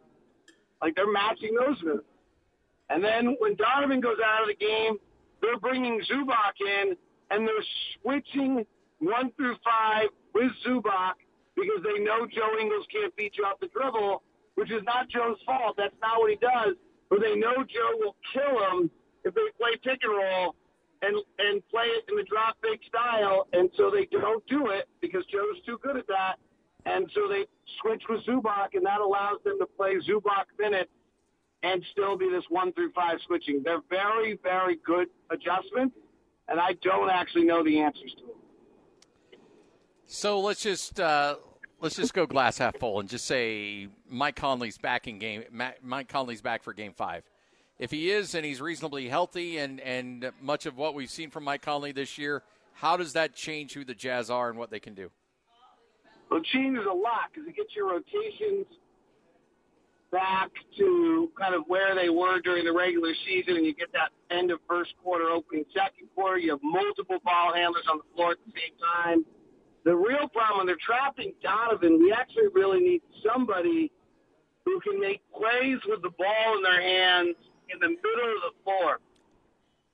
Like 0.80 0.94
they're 0.94 1.10
matching 1.10 1.54
those 1.54 1.82
moves. 1.82 2.04
And 2.90 3.02
then 3.04 3.36
when 3.40 3.56
Donovan 3.56 4.00
goes 4.00 4.16
out 4.24 4.42
of 4.42 4.48
the 4.48 4.54
game, 4.54 4.98
they're 5.40 5.59
bringing 5.59 6.00
Zubac 6.11 6.59
in, 6.61 6.97
and 7.30 7.47
they're 7.47 7.66
switching 8.00 8.64
one 8.99 9.33
through 9.37 9.57
five 9.64 10.09
with 10.35 10.52
Zubac 10.66 11.14
because 11.54 11.83
they 11.83 12.02
know 12.02 12.26
Joe 12.26 12.59
Ingles 12.61 12.87
can't 12.92 13.14
beat 13.16 13.37
you 13.37 13.45
off 13.45 13.61
the 13.61 13.68
dribble, 13.68 14.23
which 14.54 14.71
is 14.71 14.83
not 14.85 15.09
Joe's 15.09 15.38
fault. 15.47 15.76
That's 15.76 15.95
not 16.00 16.18
what 16.18 16.30
he 16.30 16.37
does. 16.37 16.75
But 17.11 17.21
they 17.21 17.35
know 17.35 17.64
Joe 17.64 17.92
will 17.99 18.16
kill 18.33 18.59
him 18.71 18.90
if 19.25 19.35
they 19.35 19.49
play 19.59 19.75
pick 19.83 20.00
and 20.02 20.12
roll 20.12 20.54
and 21.02 21.14
and 21.38 21.62
play 21.71 21.87
it 21.87 22.04
in 22.09 22.16
the 22.16 22.25
drop 22.25 22.57
big 22.62 22.80
style, 22.87 23.47
and 23.52 23.71
so 23.76 23.90
they 23.90 24.07
don't 24.11 24.45
do 24.47 24.68
it 24.68 24.88
because 25.00 25.25
Joe's 25.26 25.62
too 25.64 25.78
good 25.83 25.97
at 25.97 26.07
that. 26.09 26.37
And 26.87 27.11
so 27.14 27.28
they 27.28 27.45
switch 27.80 28.02
with 28.09 28.25
Zubac, 28.26 28.75
and 28.75 28.85
that 28.87 29.00
allows 29.00 29.38
them 29.45 29.59
to 29.59 29.66
play 29.66 29.95
Zubac 30.09 30.47
minutes 30.59 30.90
and 31.62 31.82
still 31.92 32.16
be 32.16 32.28
this 32.30 32.44
one 32.48 32.72
through 32.72 32.92
five 32.92 33.18
switching. 33.26 33.62
They're 33.64 33.82
very, 33.90 34.38
very 34.42 34.76
good 34.84 35.08
adjustments, 35.30 35.96
and 36.48 36.60
I 36.60 36.74
don't 36.82 37.10
actually 37.10 37.44
know 37.44 37.64
the 37.64 37.80
answers 37.80 38.14
to 38.18 38.26
them. 38.26 38.34
So 40.06 40.40
let's 40.40 40.62
just 40.62 41.00
uh, 41.00 41.36
let's 41.80 41.96
just 41.96 42.14
go 42.14 42.26
glass 42.26 42.58
half 42.58 42.78
full 42.78 43.00
and 43.00 43.08
just 43.08 43.26
say 43.26 43.88
Mike 44.08 44.36
Conley's 44.36 44.78
back 44.78 45.06
in 45.06 45.18
game. 45.18 45.44
Mike 45.82 46.08
Conley's 46.08 46.40
back 46.40 46.62
for 46.62 46.72
Game 46.72 46.92
Five. 46.92 47.24
if 47.78 47.90
he 47.90 48.10
is 48.10 48.34
and 48.34 48.44
he's 48.44 48.60
reasonably 48.60 49.08
healthy 49.08 49.58
and, 49.58 49.80
and 49.80 50.32
much 50.40 50.66
of 50.66 50.76
what 50.76 50.94
we've 50.94 51.10
seen 51.10 51.30
from 51.30 51.44
Mike 51.44 51.62
Conley 51.62 51.92
this 51.92 52.18
year, 52.18 52.42
how 52.74 52.96
does 52.96 53.12
that 53.12 53.34
change 53.34 53.74
who 53.74 53.84
the 53.84 53.94
Jazz 53.94 54.30
are 54.30 54.48
and 54.48 54.58
what 54.58 54.70
they 54.70 54.80
can 54.80 54.94
do? 54.94 55.10
Well, 56.30 56.40
it 56.40 56.46
changes 56.46 56.84
a 56.90 56.94
lot 56.94 57.30
because 57.32 57.48
it 57.48 57.56
gets 57.56 57.74
your 57.74 57.90
rotations 57.90 58.66
back 60.10 60.50
to 60.78 61.30
kind 61.38 61.54
of 61.54 61.62
where 61.66 61.94
they 61.94 62.08
were 62.08 62.40
during 62.40 62.64
the 62.64 62.72
regular 62.72 63.12
season, 63.26 63.56
and 63.56 63.66
you 63.66 63.74
get 63.74 63.92
that 63.92 64.10
end 64.34 64.50
of 64.50 64.58
first 64.68 64.94
quarter, 65.02 65.28
opening 65.30 65.64
second 65.74 66.08
quarter. 66.14 66.38
You 66.38 66.52
have 66.52 66.60
multiple 66.62 67.18
ball 67.24 67.54
handlers 67.54 67.84
on 67.90 67.98
the 67.98 68.08
floor 68.14 68.32
at 68.32 68.38
the 68.46 68.52
same 68.52 68.76
time. 68.78 69.24
The 69.84 69.94
real 69.94 70.28
problem 70.28 70.58
when 70.58 70.66
they're 70.66 70.84
trapping 70.84 71.32
Donovan, 71.42 71.98
we 71.98 72.12
actually 72.12 72.48
really 72.52 72.80
need 72.80 73.02
somebody 73.24 73.90
who 74.64 74.80
can 74.80 75.00
make 75.00 75.22
plays 75.32 75.78
with 75.86 76.02
the 76.02 76.10
ball 76.10 76.56
in 76.56 76.62
their 76.62 76.82
hands 76.82 77.36
in 77.72 77.78
the 77.80 77.88
middle 77.88 78.32
of 78.36 78.52
the 78.52 78.56
floor 78.64 79.00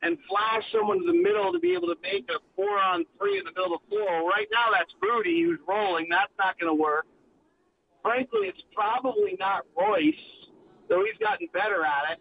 and 0.02 0.18
flash 0.28 0.62
someone 0.72 1.00
to 1.00 1.06
the 1.06 1.16
middle 1.16 1.52
to 1.52 1.58
be 1.58 1.72
able 1.72 1.88
to 1.88 1.96
make 2.02 2.28
a 2.28 2.38
four 2.54 2.78
on 2.78 3.04
three 3.18 3.38
in 3.38 3.44
the 3.44 3.52
middle 3.52 3.74
of 3.74 3.80
the 3.82 3.96
floor. 3.96 4.28
Right 4.28 4.46
now, 4.52 4.70
that's 4.70 4.92
Rudy 5.00 5.42
who's 5.42 5.58
rolling. 5.66 6.06
That's 6.10 6.32
not 6.38 6.58
going 6.60 6.70
to 6.76 6.80
work. 6.80 7.06
Frankly, 8.04 8.48
it's 8.48 8.60
probably 8.74 9.34
not 9.40 9.64
Royce, 9.74 10.14
though 10.90 11.02
he's 11.04 11.18
gotten 11.18 11.48
better 11.54 11.84
at 11.86 12.12
it. 12.12 12.20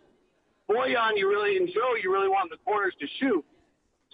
Bojan, 0.70 1.18
you 1.18 1.28
really, 1.28 1.58
and 1.58 1.68
Joe, 1.68 1.96
you 2.02 2.10
really 2.10 2.30
want 2.30 2.50
the 2.50 2.58
corners 2.64 2.96
to 3.02 3.08
shoot. 3.20 3.44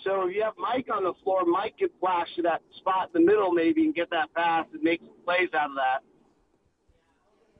So 0.03 0.27
if 0.27 0.35
you 0.35 0.41
have 0.41 0.55
Mike 0.57 0.87
on 0.91 1.03
the 1.03 1.13
floor, 1.23 1.45
Mike 1.45 1.75
could 1.77 1.91
flash 1.99 2.27
to 2.37 2.41
that 2.41 2.61
spot 2.77 3.11
in 3.13 3.21
the 3.21 3.27
middle 3.27 3.51
maybe 3.51 3.83
and 3.83 3.93
get 3.93 4.09
that 4.09 4.33
pass 4.33 4.65
and 4.73 4.81
make 4.81 4.99
some 5.01 5.13
plays 5.23 5.49
out 5.53 5.69
of 5.69 5.75
that. 5.75 6.01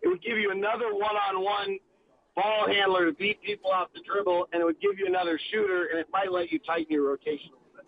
It 0.01 0.07
would 0.07 0.23
give 0.23 0.39
you 0.39 0.49
another 0.49 0.91
one-on-one 0.91 1.77
ball 2.35 2.67
handler 2.67 3.05
to 3.05 3.13
beat 3.13 3.39
people 3.43 3.69
off 3.69 3.89
the 3.93 4.01
dribble, 4.01 4.47
and 4.51 4.61
it 4.61 4.65
would 4.65 4.79
give 4.81 4.97
you 4.97 5.05
another 5.05 5.39
shooter, 5.51 5.87
and 5.91 5.99
it 5.99 6.07
might 6.11 6.31
let 6.31 6.51
you 6.51 6.57
tighten 6.65 6.87
your 6.89 7.07
rotation 7.07 7.49
a 7.51 7.57
little 7.57 7.85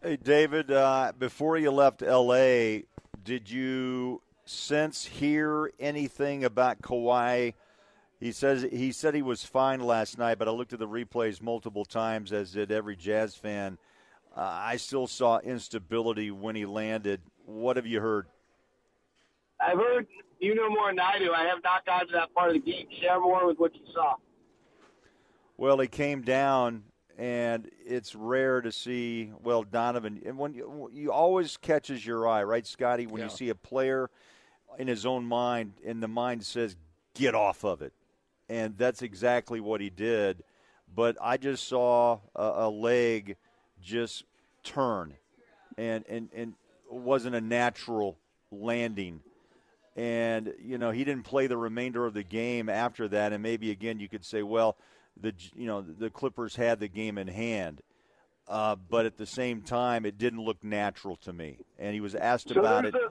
bit. 0.00 0.08
Hey, 0.08 0.16
David, 0.16 0.70
uh, 0.70 1.12
before 1.18 1.58
you 1.58 1.72
left 1.72 2.02
L.A., 2.02 2.84
did 3.24 3.50
you 3.50 4.22
sense, 4.44 5.04
hear 5.04 5.72
anything 5.78 6.44
about 6.44 6.82
Kawhi? 6.82 7.54
He 8.20 8.32
says 8.32 8.62
he 8.62 8.92
said 8.92 9.14
he 9.14 9.22
was 9.22 9.44
fine 9.44 9.80
last 9.80 10.16
night, 10.16 10.38
but 10.38 10.46
I 10.46 10.52
looked 10.52 10.72
at 10.72 10.78
the 10.78 10.86
replays 10.86 11.42
multiple 11.42 11.84
times, 11.84 12.32
as 12.32 12.52
did 12.52 12.70
every 12.70 12.94
Jazz 12.94 13.34
fan. 13.34 13.78
Uh, 14.36 14.42
I 14.42 14.76
still 14.76 15.06
saw 15.06 15.38
instability 15.40 16.30
when 16.30 16.54
he 16.54 16.64
landed. 16.64 17.20
What 17.44 17.76
have 17.76 17.86
you 17.86 18.00
heard? 18.00 18.26
I've 19.60 19.76
heard 19.76 20.06
you 20.38 20.54
know 20.54 20.70
more 20.70 20.90
than 20.90 21.00
I 21.00 21.18
do. 21.18 21.32
I 21.32 21.44
have 21.44 21.62
not 21.62 21.84
gotten 21.84 22.08
to 22.08 22.12
that 22.14 22.34
part 22.34 22.54
of 22.56 22.64
the 22.64 22.72
game. 22.72 22.86
Share 23.00 23.20
more 23.20 23.46
with 23.46 23.58
what 23.58 23.74
you 23.74 23.82
saw. 23.92 24.14
Well, 25.56 25.78
he 25.78 25.86
came 25.86 26.22
down, 26.22 26.84
and 27.18 27.70
it's 27.84 28.14
rare 28.14 28.60
to 28.60 28.72
see. 28.72 29.32
Well, 29.42 29.62
Donovan, 29.62 30.22
and 30.24 30.38
when 30.38 30.54
you, 30.54 30.90
you 30.92 31.12
always 31.12 31.56
catches 31.56 32.04
your 32.04 32.28
eye, 32.28 32.42
right, 32.42 32.66
Scotty? 32.66 33.06
When 33.06 33.18
yeah. 33.20 33.26
you 33.26 33.30
see 33.30 33.48
a 33.48 33.54
player 33.54 34.10
in 34.78 34.88
his 34.88 35.04
own 35.04 35.24
mind, 35.24 35.74
and 35.84 36.02
the 36.02 36.08
mind 36.08 36.44
says, 36.44 36.76
"Get 37.14 37.34
off 37.34 37.64
of 37.64 37.82
it," 37.82 37.92
and 38.48 38.76
that's 38.76 39.02
exactly 39.02 39.60
what 39.60 39.80
he 39.80 39.90
did. 39.90 40.42
But 40.94 41.16
I 41.20 41.36
just 41.36 41.68
saw 41.68 42.20
a, 42.34 42.52
a 42.56 42.70
leg 42.70 43.36
just 43.82 44.24
turn, 44.62 45.14
and 45.76 46.04
and 46.08 46.28
and 46.34 46.54
wasn't 46.90 47.34
a 47.34 47.40
natural 47.40 48.18
landing 48.50 49.20
and 49.96 50.54
you 50.60 50.78
know 50.78 50.90
he 50.90 51.04
didn't 51.04 51.24
play 51.24 51.46
the 51.46 51.56
remainder 51.56 52.06
of 52.06 52.14
the 52.14 52.22
game 52.22 52.68
after 52.68 53.08
that 53.08 53.32
and 53.32 53.42
maybe 53.42 53.70
again 53.70 54.00
you 54.00 54.08
could 54.08 54.24
say 54.24 54.42
well 54.42 54.76
the 55.20 55.32
you 55.54 55.66
know 55.66 55.82
the 55.82 56.10
clippers 56.10 56.56
had 56.56 56.80
the 56.80 56.88
game 56.88 57.18
in 57.18 57.28
hand 57.28 57.82
uh, 58.48 58.76
but 58.90 59.06
at 59.06 59.16
the 59.16 59.26
same 59.26 59.62
time 59.62 60.04
it 60.04 60.18
didn't 60.18 60.40
look 60.40 60.62
natural 60.64 61.16
to 61.16 61.32
me 61.32 61.58
and 61.78 61.94
he 61.94 62.00
was 62.00 62.14
asked 62.14 62.48
so 62.48 62.60
about 62.60 62.84
it 62.84 62.94
a, 62.94 63.08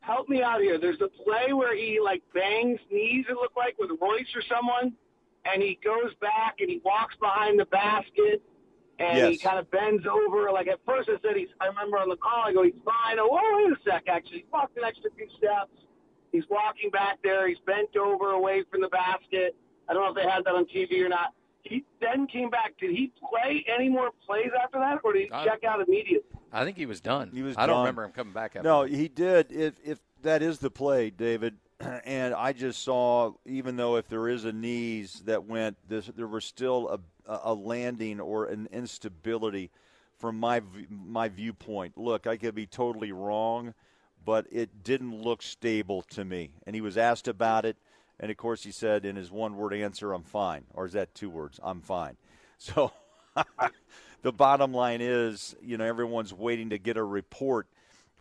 help 0.00 0.28
me 0.28 0.42
out 0.42 0.60
here 0.60 0.78
there's 0.78 1.00
a 1.00 1.08
play 1.08 1.52
where 1.52 1.76
he 1.76 2.00
like 2.00 2.22
bangs 2.34 2.80
knees 2.90 3.26
it 3.28 3.34
looked 3.34 3.56
like 3.56 3.76
with 3.78 3.90
royce 4.00 4.34
or 4.34 4.42
someone 4.42 4.92
and 5.44 5.62
he 5.62 5.78
goes 5.84 6.12
back 6.20 6.56
and 6.60 6.70
he 6.70 6.80
walks 6.84 7.14
behind 7.20 7.58
the 7.58 7.66
basket 7.66 8.42
and 8.98 9.18
yes. 9.18 9.30
he 9.30 9.38
kind 9.38 9.58
of 9.58 9.70
bends 9.70 10.06
over. 10.06 10.50
Like 10.50 10.68
at 10.68 10.80
first, 10.86 11.08
I 11.08 11.20
said 11.22 11.36
he's. 11.36 11.48
I 11.60 11.66
remember 11.66 11.98
on 11.98 12.08
the 12.08 12.16
call, 12.16 12.44
I 12.46 12.52
go, 12.52 12.62
he's 12.62 12.80
fine. 12.84 13.18
Oh, 13.18 13.28
wait 13.30 13.72
a 13.72 13.76
sec. 13.84 14.04
Actually, 14.08 14.38
he 14.38 14.44
walked 14.52 14.76
an 14.78 14.84
extra 14.84 15.10
few 15.16 15.28
steps. 15.36 15.70
He's 16.32 16.44
walking 16.50 16.90
back 16.90 17.18
there. 17.22 17.48
He's 17.48 17.58
bent 17.66 17.96
over 17.96 18.32
away 18.32 18.64
from 18.70 18.80
the 18.80 18.88
basket. 18.88 19.54
I 19.88 19.94
don't 19.94 20.02
know 20.02 20.08
if 20.10 20.14
they 20.16 20.30
had 20.30 20.44
that 20.44 20.54
on 20.54 20.66
TV 20.66 21.04
or 21.04 21.08
not. 21.08 21.32
He 21.62 21.84
then 22.00 22.26
came 22.26 22.48
back. 22.48 22.74
Did 22.78 22.90
he 22.90 23.12
play 23.28 23.64
any 23.68 23.88
more 23.88 24.10
plays 24.24 24.50
after 24.62 24.78
that, 24.78 25.00
or 25.02 25.12
did 25.12 25.22
he 25.22 25.28
check 25.44 25.64
out 25.64 25.80
immediately? 25.86 26.28
I 26.52 26.64
think 26.64 26.76
he 26.76 26.86
was 26.86 27.00
done. 27.00 27.30
He 27.34 27.42
was. 27.42 27.56
I 27.56 27.62
done. 27.62 27.70
don't 27.70 27.78
remember 27.80 28.04
him 28.04 28.12
coming 28.12 28.32
back. 28.32 28.50
After 28.56 28.62
that 28.62 28.68
no, 28.68 28.82
that. 28.84 28.92
he 28.92 29.08
did. 29.08 29.50
If 29.50 29.74
if 29.84 29.98
that 30.22 30.42
is 30.42 30.58
the 30.58 30.70
play, 30.70 31.10
David, 31.10 31.56
and 31.80 32.34
I 32.34 32.52
just 32.52 32.82
saw, 32.82 33.32
even 33.44 33.76
though 33.76 33.96
if 33.96 34.08
there 34.08 34.28
is 34.28 34.44
a 34.44 34.52
knees 34.52 35.22
that 35.26 35.44
went, 35.44 35.76
this, 35.88 36.08
there 36.14 36.28
was 36.28 36.44
still 36.44 36.88
a 36.88 37.00
a 37.28 37.54
landing 37.54 38.20
or 38.20 38.46
an 38.46 38.68
instability 38.72 39.70
from 40.18 40.38
my 40.38 40.62
my 40.88 41.28
viewpoint. 41.28 41.96
Look, 41.96 42.26
I 42.26 42.36
could 42.36 42.54
be 42.54 42.66
totally 42.66 43.12
wrong, 43.12 43.74
but 44.24 44.46
it 44.50 44.82
didn't 44.82 45.20
look 45.20 45.42
stable 45.42 46.02
to 46.10 46.24
me. 46.24 46.50
And 46.66 46.74
he 46.74 46.80
was 46.80 46.96
asked 46.96 47.28
about 47.28 47.64
it, 47.64 47.76
and 48.18 48.30
of 48.30 48.36
course 48.36 48.62
he 48.62 48.70
said 48.70 49.04
in 49.04 49.16
his 49.16 49.30
one 49.30 49.56
word 49.56 49.74
answer, 49.74 50.12
"I'm 50.12 50.22
fine," 50.22 50.64
or 50.74 50.86
is 50.86 50.92
that 50.92 51.14
two 51.14 51.30
words? 51.30 51.60
"I'm 51.62 51.80
fine." 51.80 52.16
So 52.58 52.90
the 54.22 54.32
bottom 54.32 54.72
line 54.72 55.02
is, 55.02 55.54
you 55.60 55.76
know, 55.76 55.84
everyone's 55.84 56.32
waiting 56.32 56.70
to 56.70 56.78
get 56.78 56.96
a 56.96 57.04
report 57.04 57.68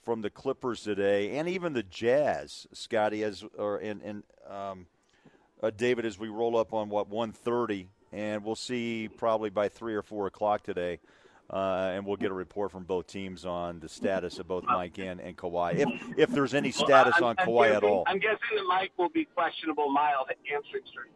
from 0.04 0.22
the 0.22 0.30
Clippers 0.30 0.84
today, 0.84 1.38
and 1.38 1.48
even 1.48 1.72
the 1.72 1.84
Jazz, 1.84 2.68
Scotty, 2.74 3.24
as 3.24 3.46
or 3.58 3.78
and 3.78 4.02
and 4.02 4.24
um, 4.50 4.88
uh, 5.64 5.72
David, 5.72 6.06
as 6.06 6.20
we 6.20 6.28
roll 6.28 6.58
up 6.58 6.74
on 6.74 6.90
what 6.90 7.10
1:30 7.10 7.88
and 8.16 8.46
we'll 8.46 8.56
see 8.56 9.10
probably 9.18 9.50
by 9.50 9.68
three 9.68 9.94
or 9.94 10.02
four 10.02 10.26
o'clock 10.26 10.64
today. 10.64 11.00
Uh, 11.48 11.92
and 11.94 12.06
we'll 12.06 12.16
get 12.16 12.32
a 12.32 12.34
report 12.34 12.72
from 12.72 12.84
both 12.84 13.06
teams 13.06 13.46
on 13.46 13.80
the 13.80 13.88
status 13.88 14.40
of 14.40 14.48
both 14.48 14.64
Mike 14.64 14.98
and, 14.98 15.20
and 15.20 15.38
Kawhi, 15.38 15.76
if 15.76 15.90
if 16.18 16.30
there's 16.32 16.56
any 16.56 16.72
status 16.72 17.14
well, 17.20 17.30
on 17.30 17.36
Kawhi 17.36 17.68
guessing, 17.68 17.78
at 17.78 17.84
all. 17.84 18.04
I'm 18.08 18.18
guessing 18.18 18.40
that 18.56 18.66
Mike 18.68 18.92
will 18.98 19.10
be 19.10 19.26
questionable, 19.26 19.92
mild 19.92 20.28
hamstring 20.50 20.82
strain, 20.90 21.12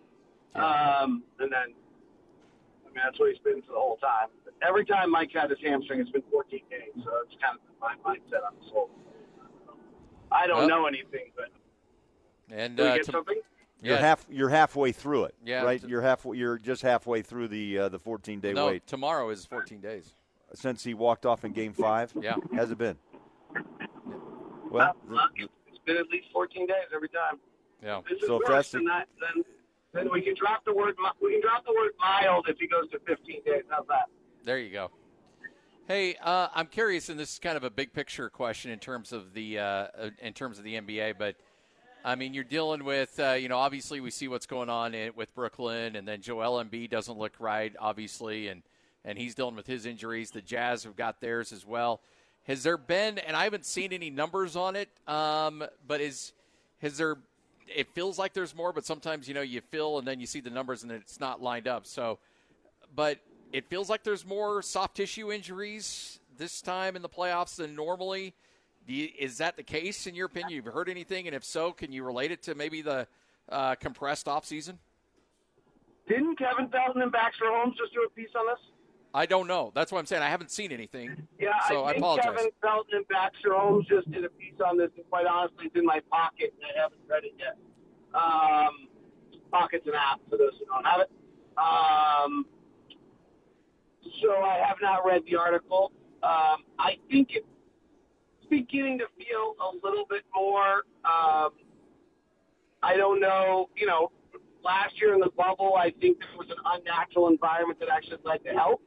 um, 0.54 1.24
and 1.40 1.52
then 1.52 1.74
I 2.86 2.90
mean 2.90 3.02
that's 3.04 3.20
what 3.20 3.32
he's 3.32 3.40
been 3.40 3.62
for 3.64 3.74
the 3.74 3.80
whole 3.80 3.98
time. 3.98 4.28
Every 4.62 4.86
time 4.86 5.10
Mike 5.10 5.32
had 5.34 5.50
his 5.50 5.58
hamstring, 5.64 6.00
it's 6.00 6.12
been 6.12 6.22
14 6.32 6.60
days, 6.70 7.04
so 7.04 7.10
it's 7.26 7.36
kind 7.42 7.58
of 7.58 7.62
my 7.82 7.96
mindset 8.06 8.46
on 8.46 8.54
this 8.62 8.70
whole. 8.72 8.92
I 10.32 10.46
don't 10.46 10.68
know 10.68 10.86
anything, 10.86 11.32
but 11.36 11.50
and 12.56 12.80
uh, 12.80 12.98
get 12.98 13.06
to, 13.06 13.12
something. 13.12 13.42
You're 13.82 13.96
yeah. 13.96 14.02
half. 14.02 14.26
You're 14.30 14.50
halfway 14.50 14.92
through 14.92 15.26
it. 15.26 15.36
Yeah, 15.44 15.64
right. 15.64 15.82
You're 15.84 16.02
half. 16.02 16.26
You're 16.26 16.58
just 16.58 16.82
halfway 16.82 17.22
through 17.22 17.48
the 17.48 17.80
uh, 17.80 17.90
the 17.90 18.00
14 18.00 18.40
day 18.40 18.54
no, 18.54 18.68
wait. 18.68 18.86
tomorrow 18.86 19.30
is 19.30 19.46
14 19.46 19.80
days. 19.80 20.14
Since 20.54 20.84
he 20.84 20.94
walked 20.94 21.26
off 21.26 21.46
in 21.46 21.52
Game 21.52 21.74
Five. 21.74 22.14
yeah. 22.20 22.36
Has 22.54 22.72
it 22.72 22.78
been? 22.78 22.98
Well, 24.72 24.96
it's 25.38 25.80
been 25.86 25.98
at 25.98 26.10
least 26.10 26.28
14 26.32 26.68
days 26.68 26.76
every 26.94 27.10
time. 27.10 27.40
Yeah. 27.84 28.02
This 28.10 28.20
so 28.22 28.38
is 28.38 28.42
if 28.44 28.50
worse 28.50 28.72
that's 28.72 28.84
that, 28.86 29.08
then 29.20 29.44
then 29.94 30.12
we 30.12 30.22
can 30.22 30.36
drop 30.36 30.64
the 30.66 30.74
word 30.74 30.96
we 31.22 31.34
can 31.34 31.42
drop 31.42 31.66
the 31.66 31.74
word 31.74 31.92
mild 32.00 32.48
if 32.48 32.58
he 32.60 32.68
goes 32.68 32.90
to 32.92 33.00
15 33.08 33.44
days. 33.46 33.64
How's 33.70 33.88
that? 33.88 34.06
There 34.44 34.60
you 34.60 34.72
go. 34.72 34.92
Hey, 35.88 36.16
uh, 36.22 36.50
I'm 36.54 36.68
curious, 36.68 37.10
and 37.10 37.20
this 37.20 37.34
is 37.34 37.40
kind 37.40 37.58
of 37.58 37.64
a 37.64 37.72
big 37.72 37.94
picture 37.94 38.30
question 38.30 38.70
in 38.70 38.78
terms 38.78 39.12
of 39.12 39.34
the 39.34 39.58
uh, 39.60 39.88
in 40.22 40.34
terms 40.34 40.60
of 40.60 40.64
the 40.64 40.76
NBA, 40.76 41.16
but 41.18 41.36
I 42.04 42.16
mean, 42.16 42.34
you're 42.34 42.44
dealing 42.46 42.86
with, 42.86 43.20
uh, 43.20 43.34
you 43.34 43.50
know, 43.50 43.58
obviously 43.58 44.00
we 44.00 44.12
see 44.12 44.28
what's 44.28 44.46
going 44.46 44.70
on 44.70 44.94
in, 44.94 45.12
with 45.16 45.34
Brooklyn, 45.36 45.96
and 45.96 46.08
then 46.08 46.22
Joel 46.22 46.64
Embiid 46.64 46.90
doesn't 46.90 47.18
look 47.18 47.34
right, 47.40 47.74
obviously, 47.78 48.48
and 48.48 48.64
and 49.06 49.18
he's 49.18 49.36
dealing 49.36 49.56
with 49.56 49.68
his 49.68 49.86
injuries. 49.86 50.32
The 50.32 50.42
Jazz 50.42 50.84
have 50.84 50.96
got 50.96 51.22
theirs 51.22 51.52
as 51.52 51.66
well. 51.66 52.02
Has 52.44 52.64
there 52.64 52.78
been, 52.78 53.18
and 53.20 53.36
I 53.36 53.44
haven't 53.44 53.66
seen 53.66 53.94
any 53.94 54.10
numbers 54.10 54.56
on 54.56 54.76
it, 54.76 54.90
um, 55.08 55.64
but 55.88 56.02
is 56.02 56.34
has 56.82 56.98
there? 56.98 57.18
It 57.68 57.94
feels 57.94 58.18
like 58.18 58.34
there's 58.34 58.56
more, 58.56 58.74
but 58.74 58.86
sometimes 58.86 59.28
you 59.28 59.34
know 59.34 59.42
you 59.42 59.62
feel 59.62 60.00
and 60.00 60.08
then 60.08 60.20
you 60.20 60.26
see 60.26 60.40
the 60.40 60.50
numbers 60.50 60.82
and 60.82 60.92
it's 60.92 61.20
not 61.20 61.42
lined 61.42 61.68
up. 61.68 61.86
So, 61.86 62.18
but 62.96 63.20
it 63.54 63.70
feels 63.70 63.90
like 63.90 64.04
there's 64.04 64.26
more 64.26 64.62
soft 64.62 64.96
tissue 64.98 65.32
injuries 65.32 66.20
this 66.38 66.62
time 66.62 66.96
in 66.96 67.02
the 67.02 67.10
playoffs 67.10 67.58
than 67.58 67.76
normally. 67.76 68.34
You, 68.88 69.10
is 69.20 69.38
that 69.38 69.56
the 69.56 69.64
case 69.64 70.08
in 70.08 70.16
your 70.16 70.26
opinion? 70.26 70.54
You've 70.54 70.74
heard 70.74 70.90
anything, 70.90 71.28
and 71.28 71.36
if 71.36 71.44
so, 71.44 71.72
can 71.72 71.92
you 71.92 72.04
relate 72.04 72.32
it 72.32 72.42
to 72.44 72.56
maybe 72.56 72.82
the 72.82 73.08
uh, 73.50 73.76
compressed 73.76 74.28
off 74.28 74.46
season? 74.46 74.80
Didn't 76.08 76.40
Kevin 76.40 76.70
Pelton 76.70 77.04
and 77.04 77.12
Baxter 77.12 77.46
Holmes 77.46 77.76
just 77.78 77.94
do 77.94 78.02
a 78.02 78.10
piece 78.10 78.30
on 78.36 78.48
this? 78.48 78.60
I 79.14 79.26
don't 79.26 79.48
know. 79.48 79.72
That's 79.74 79.92
what 79.92 80.00
I'm 80.00 80.06
saying. 80.06 80.22
I 80.22 80.30
haven't 80.30 80.52
seen 80.52 80.72
anything. 80.72 81.28
Yeah, 81.40 81.50
so 81.68 81.84
I, 81.84 81.92
I 81.92 81.94
apologize. 81.96 82.26
Kevin 82.26 82.52
Pelton 82.64 82.98
and 82.98 83.08
Baxter 83.08 83.54
Holmes 83.54 83.88
just 83.88 84.10
did 84.12 84.24
a 84.24 84.30
piece 84.30 84.54
on 84.66 84.78
this, 84.78 84.92
and 84.96 85.06
quite 85.10 85.26
honestly, 85.26 85.66
it's 85.66 85.76
in 85.76 85.86
my 85.86 86.00
pocket, 86.12 86.54
and 86.62 86.72
I 86.76 86.82
haven't 86.82 87.02
read 87.10 87.24
it 87.24 87.34
yet. 87.40 87.58
Um, 88.14 88.88
Pocket's 89.52 89.88
an 89.88 89.94
app 89.96 90.20
for 90.30 90.38
those 90.38 90.52
who 90.60 90.66
don't 90.66 90.86
have 90.86 91.02
it. 91.02 91.12
Um, 91.58 92.46
so 94.22 94.44
I 94.44 94.64
have 94.66 94.78
not 94.82 95.06
read 95.06 95.24
the 95.30 95.36
article. 95.38 95.92
Um, 96.22 96.64
I 96.78 96.98
think 97.10 97.30
it's 97.32 97.46
beginning 98.50 99.00
to 99.00 99.06
feel 99.18 99.56
a 99.60 99.86
little 99.86 100.06
bit 100.10 100.24
more. 100.36 100.84
Um, 101.04 101.52
I 102.84 102.96
don't 102.96 103.20
know. 103.20 103.70
You 103.76 103.88
know, 103.88 104.12
last 104.64 105.02
year 105.02 105.14
in 105.14 105.20
the 105.20 105.32
bubble, 105.36 105.76
I 105.76 105.92
think 106.00 106.20
there 106.20 106.38
was 106.38 106.50
an 106.50 106.58
unnatural 106.66 107.28
environment 107.28 107.80
that 107.80 107.90
actually 107.90 108.18
led 108.24 108.44
to 108.44 108.52
help. 108.52 108.82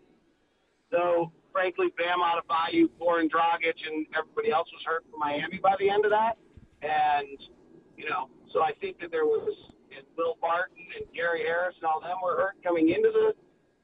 So, 0.92 1.32
frankly, 1.52 1.88
Bam 1.96 2.20
Adebayo, 2.20 2.86
Goran 3.00 3.28
Dragic, 3.28 3.80
and 3.88 4.06
everybody 4.16 4.52
else 4.52 4.68
was 4.72 4.82
hurt 4.84 5.04
for 5.10 5.16
Miami 5.18 5.58
by 5.58 5.74
the 5.80 5.88
end 5.88 6.04
of 6.04 6.12
that. 6.12 6.36
And, 6.82 7.38
you 7.96 8.08
know, 8.08 8.28
so 8.52 8.62
I 8.62 8.72
think 8.80 9.00
that 9.00 9.10
there 9.10 9.24
was 9.24 9.56
and 9.96 10.04
Will 10.16 10.36
Barton 10.40 10.84
and 10.96 11.04
Gary 11.14 11.44
Harris 11.44 11.76
and 11.76 11.84
all 11.84 12.00
them 12.00 12.16
were 12.22 12.36
hurt 12.36 12.56
coming 12.64 12.88
into 12.88 13.10
the 13.12 13.34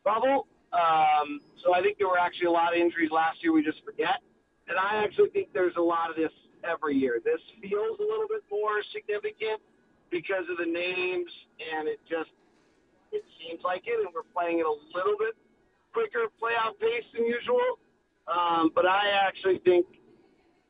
bubble. 0.05 0.47
Um, 0.73 1.41
so 1.65 1.75
I 1.75 1.81
think 1.81 1.99
there 1.99 2.09
were 2.09 2.19
actually 2.19 2.47
a 2.47 2.57
lot 2.57 2.73
of 2.73 2.81
injuries 2.81 3.11
last 3.11 3.43
year 3.43 3.53
we 3.53 3.63
just 3.63 3.85
forget. 3.85 4.21
And 4.69 4.77
I 4.79 5.03
actually 5.05 5.31
think 5.31 5.49
there's 5.53 5.77
a 5.77 5.85
lot 5.85 6.11
of 6.11 6.17
this 6.17 6.33
every 6.65 6.97
year. 6.97 7.21
This 7.25 7.41
feels 7.61 7.99
a 8.01 8.03
little 8.03 8.29
bit 8.29 8.45
more 8.51 8.85
significant 8.93 9.61
because 10.11 10.45
of 10.51 10.57
the 10.57 10.69
names, 10.69 11.31
and 11.61 11.89
it 11.89 12.01
just 12.09 12.33
it 13.13 13.25
seems 13.41 13.61
like 13.65 13.85
it, 13.87 13.97
and 14.05 14.09
we're 14.13 14.29
playing 14.37 14.61
it 14.61 14.67
a 14.69 14.77
little 14.93 15.17
bit 15.19 15.37
quicker 15.93 16.27
playoff 16.41 16.79
pace 16.81 17.05
than 17.15 17.27
usual. 17.27 17.79
Um, 18.27 18.71
but 18.75 18.87
I 18.87 19.09
actually 19.27 19.59
think 19.65 19.87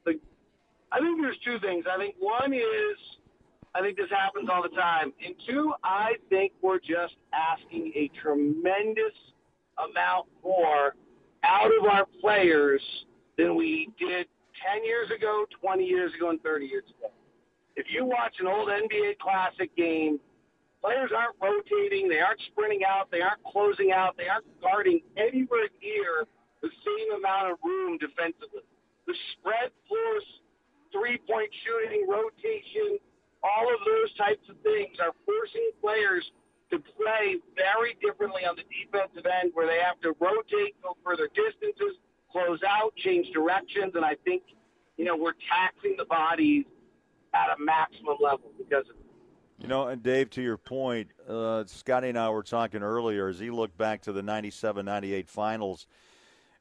the 0.05 0.19
I 0.93 1.01
think 1.01 1.21
there's 1.21 1.39
two 1.45 1.59
things. 1.61 1.85
I 1.91 1.99
think 1.99 2.15
one 2.19 2.53
is 2.53 2.99
I 3.75 3.81
think 3.81 3.97
this 3.97 4.11
happens 4.11 4.49
all 4.53 4.63
the 4.63 4.75
time, 4.75 5.13
and 5.25 5.35
two, 5.47 5.73
I 5.85 6.15
think 6.31 6.53
we're 6.63 6.79
just 6.79 7.15
asking 7.33 7.93
a 7.95 8.11
tremendous 8.21 9.15
amount 9.79 10.27
more 10.43 10.95
out 11.45 11.71
of 11.79 11.85
our 11.85 12.07
players 12.21 12.83
than 13.37 13.55
we 13.55 13.91
did 13.99 14.27
10 14.75 14.85
years 14.85 15.11
ago, 15.11 15.45
20 15.61 15.85
years 15.85 16.13
ago, 16.15 16.31
and 16.31 16.43
30 16.43 16.67
years 16.67 16.85
ago. 16.99 17.13
If 17.77 17.87
you 17.91 18.05
watch 18.05 18.35
an 18.41 18.47
old 18.47 18.69
NBA 18.69 19.19
Classic 19.19 19.75
game, 19.77 20.19
players 20.81 21.11
aren't 21.15 21.37
rotating, 21.43 22.09
they 22.09 22.21
aren't 22.21 22.41
sprinting 22.53 22.83
out, 22.87 23.11
they 23.11 23.21
aren't 23.21 23.43
closing 23.45 23.93
out, 23.93 24.17
they 24.17 24.29
aren't 24.29 24.47
guarding 24.61 25.01
anywhere 25.17 25.69
near 25.83 26.27
the 26.63 26.71
same 26.85 27.19
amount 27.19 27.53
of 27.53 27.59
room 27.65 27.99
defensively. 27.99 28.67
The 29.07 29.15
spread 29.35 29.71
floors, 29.87 30.27
three-point 30.93 31.51
shooting, 31.65 32.07
rotation, 32.09 32.99
all 33.43 33.67
of 33.71 33.81
those 33.87 34.11
types 34.19 34.43
of 34.49 34.57
things 34.63 34.99
are 35.01 35.15
forcing 35.25 35.71
players 35.81 36.25
to 36.71 36.79
play 36.99 37.39
very 37.57 37.97
differently 38.03 38.45
on 38.45 38.57
the 38.57 38.67
defensive 38.69 39.25
end 39.25 39.51
where 39.55 39.67
they 39.67 39.79
have 39.81 39.99
to 40.03 40.13
rotate, 40.21 40.77
go 40.83 40.97
further 41.05 41.29
distances, 41.35 41.97
close 42.31 42.61
out, 42.69 42.95
change 42.97 43.31
directions, 43.33 43.95
and 43.95 44.05
I 44.05 44.17
think, 44.25 44.43
you 44.97 45.05
know, 45.05 45.17
we're 45.17 45.39
taxing 45.49 45.95
the 45.97 46.05
bodies 46.05 46.67
at 47.33 47.57
a 47.57 47.63
maximum 47.63 48.19
level 48.21 48.51
because 48.59 48.85
of 48.91 48.97
it. 48.97 49.08
You 49.59 49.67
know, 49.67 49.89
and 49.89 50.03
Dave, 50.03 50.31
to 50.31 50.43
your 50.43 50.57
point, 50.57 51.09
uh, 51.29 51.65
Scotty 51.67 52.09
and 52.09 52.19
I 52.19 52.31
were 52.31 52.45
talking 52.45 52.83
earlier 52.83 53.27
as 53.27 53.41
he 53.41 53.51
looked 53.51 53.77
back 53.77 54.03
to 54.03 54.13
the 54.13 54.23
97 54.23 54.85
98 54.85 55.29
finals, 55.29 55.87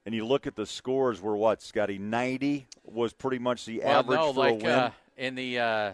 and 0.05 0.15
you 0.15 0.25
look 0.25 0.47
at 0.47 0.55
the 0.55 0.65
scores 0.65 1.21
were 1.21 1.37
what, 1.37 1.61
Scotty? 1.61 1.99
90 1.99 2.65
was 2.83 3.13
pretty 3.13 3.37
much 3.37 3.65
the 3.65 3.81
well, 3.81 3.99
average 3.99 4.19
no, 4.19 4.33
for 4.33 4.39
like, 4.39 4.53
a 4.53 4.55
win. 4.55 4.73
Uh, 4.73 4.91
in 5.15 5.35
the, 5.35 5.59
uh, 5.59 5.91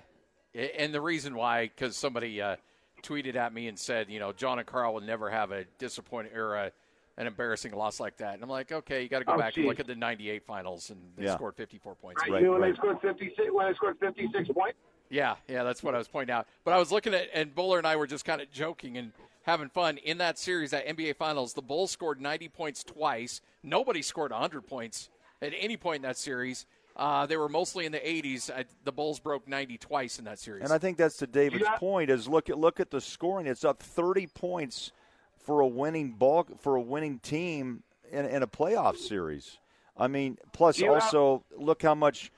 and 0.56 0.94
the 0.94 1.02
reason 1.02 1.36
why, 1.36 1.66
because 1.68 1.98
somebody 1.98 2.42
uh, 2.42 2.56
tweeted 3.02 3.36
at 3.36 3.54
me 3.54 3.68
and 3.68 3.78
said, 3.78 4.10
you 4.10 4.20
know, 4.20 4.32
John 4.32 4.60
and 4.60 4.68
Karl 4.68 4.94
will 4.94 5.02
never 5.02 5.30
have 5.30 5.52
a 5.52 5.66
disappointing 5.80 6.34
or 6.38 6.56
a, 6.56 6.72
an 7.18 7.28
embarrassing 7.28 7.74
loss 7.74 8.00
like 8.00 8.16
that. 8.18 8.36
And 8.36 8.44
I'm 8.44 8.50
like, 8.50 8.72
okay, 8.72 9.04
you 9.04 9.10
got 9.10 9.20
to 9.20 9.26
go 9.26 9.34
Oh, 9.34 9.38
back 9.38 9.58
and 9.58 9.66
look 9.66 9.82
at 9.82 9.88
the 9.88 9.96
98 9.96 10.46
finals, 10.46 10.90
and 10.90 11.00
they 11.18 11.26
Yeah. 11.26 11.36
scored 11.36 11.56
54 11.58 11.96
points. 11.96 12.22
Right, 12.22 12.32
Right, 12.32 12.40
you 12.42 12.46
know 12.46 12.54
when 12.54 12.62
right. 12.62 12.72
they 12.72 12.78
scored 12.78 13.02
56, 13.02 13.52
when 13.52 13.68
they 13.68 13.74
scored 13.74 14.00
56 14.00 14.50
points? 14.54 14.78
Yeah, 15.14 15.36
yeah, 15.48 15.62
that's 15.64 15.84
what 15.84 15.94
I 15.94 16.00
was 16.00 16.08
pointing 16.08 16.34
out. 16.34 16.48
But 16.66 16.74
I 16.74 16.80
was 16.80 16.92
looking 16.92 17.14
at, 17.14 17.28
and 17.36 17.54
Buller 17.54 17.78
and 17.78 17.86
I 17.86 17.96
were 17.96 18.08
just 18.08 18.26
kind 18.26 18.42
of 18.42 18.52
joking 18.52 18.98
and 18.98 19.12
having 19.44 19.70
fun 19.70 19.98
in 19.98 20.18
that 20.18 20.40
series, 20.40 20.72
that 20.72 20.88
NBA 20.88 21.18
Finals. 21.18 21.54
The 21.54 21.62
Bulls 21.62 21.92
scored 21.92 22.20
90 22.20 22.50
points 22.50 22.84
twice. 22.84 23.40
Nobody 23.62 24.02
scored 24.02 24.32
100 24.32 24.62
points 24.66 25.10
at 25.40 25.54
any 25.56 25.78
point 25.78 25.98
in 25.98 26.02
that 26.02 26.18
series. 26.18 26.66
Uh, 26.96 27.28
they 27.28 27.38
were 27.38 27.48
mostly 27.50 27.86
in 27.86 27.92
the 27.92 28.00
80s. 28.00 28.50
I, 28.50 28.66
the 28.86 28.92
Bulls 28.92 29.20
broke 29.20 29.48
90 29.48 29.78
twice 29.78 30.18
in 30.18 30.26
that 30.26 30.40
series. 30.40 30.64
And 30.64 30.74
I 30.74 30.80
think 30.80 30.98
that's 30.98 31.18
to 31.18 31.28
David's 31.28 31.64
Yeah. 31.64 31.78
point 31.78 32.10
is 32.10 32.28
look 32.28 32.50
at 32.50 32.58
look 32.58 32.80
at 32.80 32.90
the 32.90 33.02
scoring. 33.02 33.46
It's 33.46 33.64
up 33.64 33.82
30 33.84 34.28
points 34.28 34.92
for 35.38 35.60
a 35.60 35.68
winning 35.68 36.12
ball 36.14 36.48
for 36.60 36.76
a 36.76 36.82
winning 36.82 37.20
team 37.20 37.84
in, 38.12 38.26
in 38.26 38.42
a 38.42 38.48
playoff 38.48 38.98
series. 38.98 39.60
I 39.96 40.08
mean, 40.08 40.38
plus 40.54 40.80
You 40.80 40.92
also 40.92 41.44
look 41.56 41.84
how 41.84 41.94
much 41.94 42.32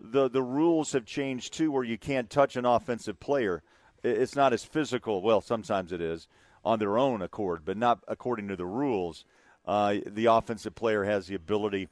the 0.00 0.28
the 0.28 0.42
rules 0.42 0.92
have 0.92 1.04
changed 1.04 1.52
too, 1.52 1.70
where 1.70 1.84
you 1.84 1.98
can't 1.98 2.30
touch 2.30 2.56
an 2.56 2.64
offensive 2.64 3.20
player. 3.20 3.62
It's 4.02 4.34
not 4.34 4.52
as 4.52 4.64
physical. 4.64 5.20
Well, 5.20 5.40
sometimes 5.40 5.92
it 5.92 6.00
is 6.00 6.26
on 6.64 6.78
their 6.78 6.98
own 6.98 7.20
accord, 7.22 7.62
but 7.64 7.76
not 7.76 8.02
according 8.08 8.48
to 8.48 8.56
the 8.56 8.66
rules. 8.66 9.24
Uh, 9.66 9.96
the 10.06 10.26
offensive 10.26 10.74
player 10.74 11.04
has 11.04 11.26
the 11.26 11.34
ability 11.34 11.88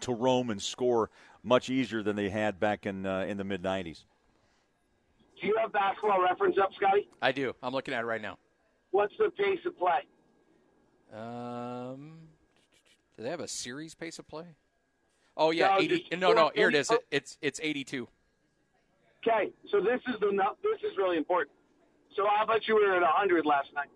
to 0.00 0.12
roam 0.12 0.50
and 0.50 0.60
score 0.60 1.10
much 1.42 1.70
easier 1.70 2.02
than 2.02 2.16
they 2.16 2.28
had 2.28 2.58
back 2.58 2.84
in 2.84 3.06
uh, 3.06 3.20
in 3.20 3.36
the 3.36 3.44
mid 3.44 3.62
90s. 3.62 4.04
Do 5.40 5.46
you 5.46 5.56
have 5.58 5.72
basketball 5.72 6.20
reference 6.22 6.56
up, 6.60 6.70
Scotty? 6.76 7.08
I 7.22 7.32
do. 7.32 7.54
I'm 7.62 7.72
looking 7.72 7.94
at 7.94 8.02
it 8.02 8.06
right 8.06 8.20
now. 8.20 8.36
What's 8.90 9.14
the 9.18 9.30
pace 9.30 9.60
of 9.64 9.78
play? 9.78 10.00
Um, 11.14 12.18
do 13.16 13.22
they 13.22 13.30
have 13.30 13.40
a 13.40 13.48
series 13.48 13.94
pace 13.94 14.18
of 14.18 14.28
play? 14.28 14.44
Oh 15.36 15.50
yeah, 15.50 15.68
No, 15.68 15.78
80. 15.80 16.06
No, 16.16 16.32
no, 16.32 16.50
here 16.54 16.68
it 16.68 16.74
is. 16.74 16.90
It, 16.90 17.00
it's 17.10 17.38
it's 17.40 17.60
82. 17.62 18.08
Okay, 19.26 19.50
so 19.70 19.80
this 19.80 20.00
is 20.08 20.18
the 20.20 20.30
this 20.62 20.90
is 20.90 20.96
really 20.96 21.16
important. 21.16 21.54
So 22.16 22.26
how 22.26 22.46
bet 22.46 22.66
you 22.66 22.74
were 22.74 22.94
at 22.94 23.02
100 23.02 23.46
last 23.46 23.68
night? 23.74 23.90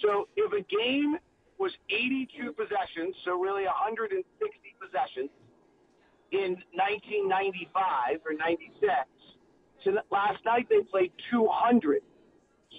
So 0.00 0.28
if 0.36 0.52
a 0.52 0.62
game 0.62 1.16
was 1.58 1.72
82 1.88 2.52
possessions, 2.52 3.14
so 3.24 3.38
really 3.38 3.64
160 3.64 4.24
possessions 4.80 5.30
in 6.32 6.56
1995 6.74 8.20
or 8.26 8.34
96, 8.34 8.90
so 9.84 9.92
last 10.10 10.44
night 10.44 10.66
they 10.68 10.80
played 10.80 11.12
200. 11.30 12.02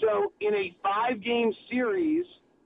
So 0.02 0.34
in 0.42 0.54
a 0.56 0.76
five-game 0.84 1.54
series, 1.70 2.26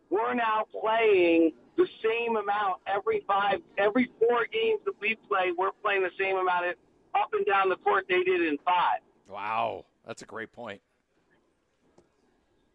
we're 0.10 0.34
now 0.34 0.66
playing 0.82 1.52
the 1.78 1.88
same 2.04 2.36
amount 2.36 2.82
every 2.88 3.24
five, 3.28 3.60
every 3.78 4.10
four 4.20 4.46
games 4.52 4.82
that 4.86 4.94
we 5.00 5.18
play. 5.28 5.52
We're 5.58 5.72
playing 5.84 6.04
the 6.04 6.12
same 6.20 6.38
amount 6.38 6.68
of, 6.68 6.76
up 7.16 7.30
and 7.34 7.46
down 7.46 7.70
the 7.70 7.76
court 7.78 8.06
they 8.10 8.24
did 8.24 8.42
in 8.42 8.58
five. 8.66 9.00
Wow, 9.30 9.86
that's 10.06 10.22
a 10.22 10.26
great 10.26 10.52
point. 10.52 10.82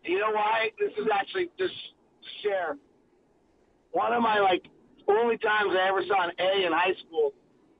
You 0.05 0.19
know 0.19 0.33
why? 0.33 0.71
This 0.79 0.93
is 0.99 1.07
actually 1.13 1.49
just 1.59 1.75
share. 2.43 2.77
One 3.93 4.13
of 4.13 4.23
my 4.23 4.41
like 4.41 4.67
only 5.09 5.39
times 5.39 5.73
I 5.73 5.89
ever 5.89 6.03
saw 6.07 6.25
an 6.25 6.33
A 6.39 6.67
in 6.67 6.73
high 6.73 6.95
school 7.07 7.33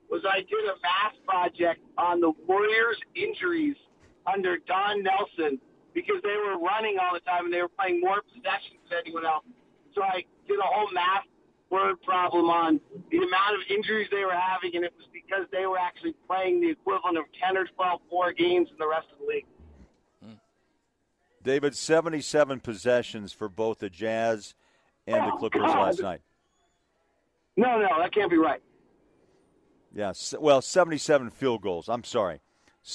was 0.09 0.21
I 0.29 0.39
did 0.39 0.65
a 0.65 0.75
math 0.81 1.25
project 1.25 1.81
on 1.97 2.19
the 2.19 2.31
Warriors' 2.47 2.97
injuries 3.15 3.75
under 4.31 4.57
Don 4.67 5.03
Nelson 5.03 5.59
because 5.93 6.21
they 6.23 6.35
were 6.35 6.57
running 6.59 6.97
all 6.99 7.13
the 7.13 7.19
time 7.21 7.45
and 7.45 7.53
they 7.53 7.61
were 7.61 7.69
playing 7.69 7.99
more 8.01 8.21
possessions 8.21 8.79
than 8.89 8.99
anyone 9.05 9.25
else. 9.25 9.43
So 9.95 10.01
I 10.03 10.23
did 10.47 10.59
a 10.59 10.63
whole 10.63 10.89
math 10.91 11.23
word 11.69 12.01
problem 12.03 12.49
on 12.49 12.79
the 13.09 13.17
amount 13.17 13.55
of 13.55 13.61
injuries 13.69 14.07
they 14.11 14.23
were 14.25 14.33
having, 14.35 14.75
and 14.75 14.85
it 14.85 14.93
was 14.97 15.07
because 15.13 15.45
they 15.51 15.65
were 15.65 15.77
actually 15.79 16.13
playing 16.27 16.61
the 16.61 16.69
equivalent 16.69 17.17
of 17.17 17.25
10 17.43 17.57
or 17.57 17.65
12 17.65 18.01
more 18.11 18.31
games 18.33 18.69
in 18.71 18.77
the 18.77 18.87
rest 18.87 19.07
of 19.11 19.19
the 19.19 19.25
league. 19.25 19.45
David, 21.43 21.75
77 21.75 22.61
possessions 22.61 23.33
for 23.33 23.49
both 23.49 23.79
the 23.79 23.89
Jazz 23.89 24.55
and 25.05 25.27
the 25.27 25.35
Clippers 25.37 25.61
last 25.67 26.01
night. 26.01 26.21
No, 27.57 27.77
no, 27.79 27.87
that 27.99 28.13
can't 28.13 28.31
be 28.31 28.37
right. 28.37 28.61
Yeah, 29.93 30.13
well, 30.39 30.61
77 30.61 31.29
field 31.31 31.61
goals. 31.61 31.89
I'm 31.89 32.03
sorry. 32.03 32.39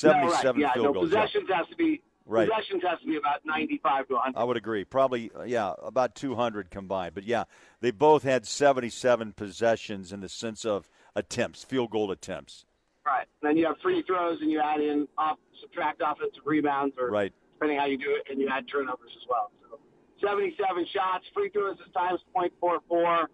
No, 0.03 0.11
right. 0.13 0.31
77 0.43 0.61
Yeah, 0.61 0.73
field 0.73 0.87
no, 0.87 0.93
goals. 0.95 1.13
yeah. 1.13 1.21
possessions 1.23 1.49
has 1.55 1.67
to 1.69 1.77
be 1.77 2.03
Right. 2.29 2.49
possessions 2.49 2.83
has 2.87 3.01
to 3.01 3.07
be 3.07 3.17
about 3.17 3.41
95 3.47 4.09
to 4.09 4.15
100. 4.15 4.39
I 4.39 4.45
would 4.45 4.57
agree. 4.59 4.85
Probably, 4.85 5.31
uh, 5.35 5.45
yeah, 5.45 5.73
about 5.83 6.15
200 6.15 6.71
combined. 6.71 7.15
But 7.15 7.25
yeah, 7.25 7.45
they 7.81 7.91
both 7.91 8.23
had 8.23 8.47
77 8.47 9.33
possessions 9.33 10.13
in 10.13 10.21
the 10.21 10.29
sense 10.29 10.65
of 10.67 10.91
attempts, 11.17 11.65
field 11.65 11.91
goal 11.91 12.11
attempts. 12.11 12.67
Right. 13.07 13.27
And 13.43 13.49
Then 13.51 13.57
you 13.57 13.67
have 13.67 13.77
free 13.83 14.03
throws, 14.03 14.41
and 14.43 14.51
you 14.51 14.61
add 14.61 14.81
in 14.81 15.09
off, 15.17 15.39
subtract 15.63 16.03
offensive 16.05 16.43
rebounds, 16.45 16.95
or 16.99 17.11
Right. 17.11 17.33
depending 17.55 17.79
how 17.79 17.87
you 17.87 17.97
do 17.97 18.15
it, 18.15 18.31
and 18.31 18.39
you 18.41 18.49
add 18.49 18.69
turnovers 18.69 19.11
as 19.17 19.27
well. 19.29 19.51
So 19.71 19.79
77 20.21 20.85
shots, 20.93 21.25
free 21.33 21.49
throws 21.49 21.79
is 21.81 21.91
times 21.95 22.21
.44, 22.35 23.29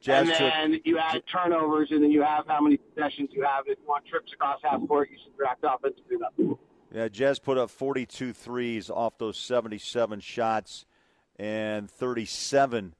Jazz 0.00 0.20
and 0.20 0.28
took 0.30 0.38
then 0.38 0.80
you 0.84 0.96
add 0.98 1.22
turnovers, 1.30 1.90
and 1.90 2.02
then 2.02 2.10
you 2.10 2.22
have 2.22 2.46
how 2.46 2.62
many 2.62 2.78
possessions 2.78 3.28
you 3.32 3.42
have. 3.42 3.64
If 3.66 3.78
you 3.78 3.86
want 3.86 4.06
trips 4.06 4.32
across 4.32 4.60
half 4.62 4.80
court, 4.88 5.10
you 5.10 5.18
subtract 5.26 5.62
offensive 5.62 6.04
rebounds. 6.08 6.58
Yeah, 6.92 7.08
Jazz 7.08 7.38
put 7.38 7.56
up 7.56 7.70
42 7.70 8.32
threes 8.32 8.90
off 8.90 9.16
those 9.18 9.38
77 9.38 10.20
shots 10.20 10.86
and 11.38 11.90
37 11.90 12.94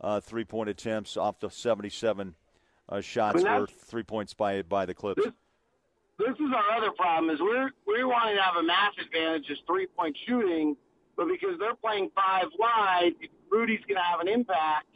uh, 0.00 0.20
three 0.20 0.44
point 0.44 0.68
attempts 0.68 1.16
off 1.16 1.40
the 1.40 1.50
77 1.50 2.34
uh, 2.88 3.00
shots 3.00 3.44
I 3.44 3.48
mean, 3.48 3.60
were 3.60 3.66
three 3.66 4.02
points 4.02 4.34
by 4.34 4.62
by 4.62 4.86
the 4.86 4.94
Clips. 4.94 5.22
This, 5.22 5.32
this 6.18 6.34
is 6.36 6.52
our 6.54 6.76
other 6.76 6.90
problem 6.92 7.34
is 7.34 7.40
we're 7.40 7.70
we're 7.86 8.06
wanting 8.06 8.36
to 8.36 8.42
have 8.42 8.56
a 8.56 8.62
mass 8.62 8.92
advantage 9.00 9.44
as 9.50 9.58
three 9.66 9.86
point 9.86 10.16
shooting, 10.26 10.76
but 11.16 11.26
because 11.28 11.58
they're 11.58 11.74
playing 11.74 12.10
five 12.14 12.46
wide, 12.58 13.12
Rudy's 13.50 13.80
going 13.88 13.96
to 13.96 14.02
have 14.02 14.20
an 14.20 14.28
impact. 14.28 14.86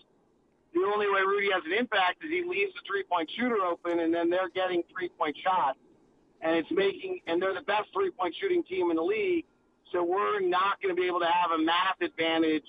The 0.72 0.81
only 0.81 1.07
way 1.09 1.20
Rudy 1.20 1.50
has 1.53 1.62
an 1.66 1.72
impact 1.72 2.22
is 2.24 2.31
he 2.31 2.44
leaves 2.44 2.72
the 2.74 2.81
three 2.87 3.03
point 3.03 3.31
shooter 3.37 3.62
open, 3.62 4.00
and 4.00 4.14
then 4.14 4.31
they're 4.31 4.50
getting 4.50 4.83
three 4.92 5.11
point 5.18 5.37
shots, 5.42 5.79
and 6.42 6.57
it's 6.57 6.70
making 6.70 7.20
and 7.26 7.40
they're 7.40 7.55
the 7.55 7.62
best 7.62 7.88
three 7.92 8.11
point 8.11 8.35
shooting 8.40 8.62
team 8.64 8.90
in 8.90 8.96
the 8.96 9.03
league. 9.03 9.44
So 9.92 10.05
we're 10.05 10.40
not 10.40 10.81
going 10.81 10.94
to 10.94 11.00
be 11.00 11.07
able 11.07 11.20
to 11.20 11.26
have 11.26 11.50
a 11.50 11.62
math 11.62 12.00
advantage 12.00 12.66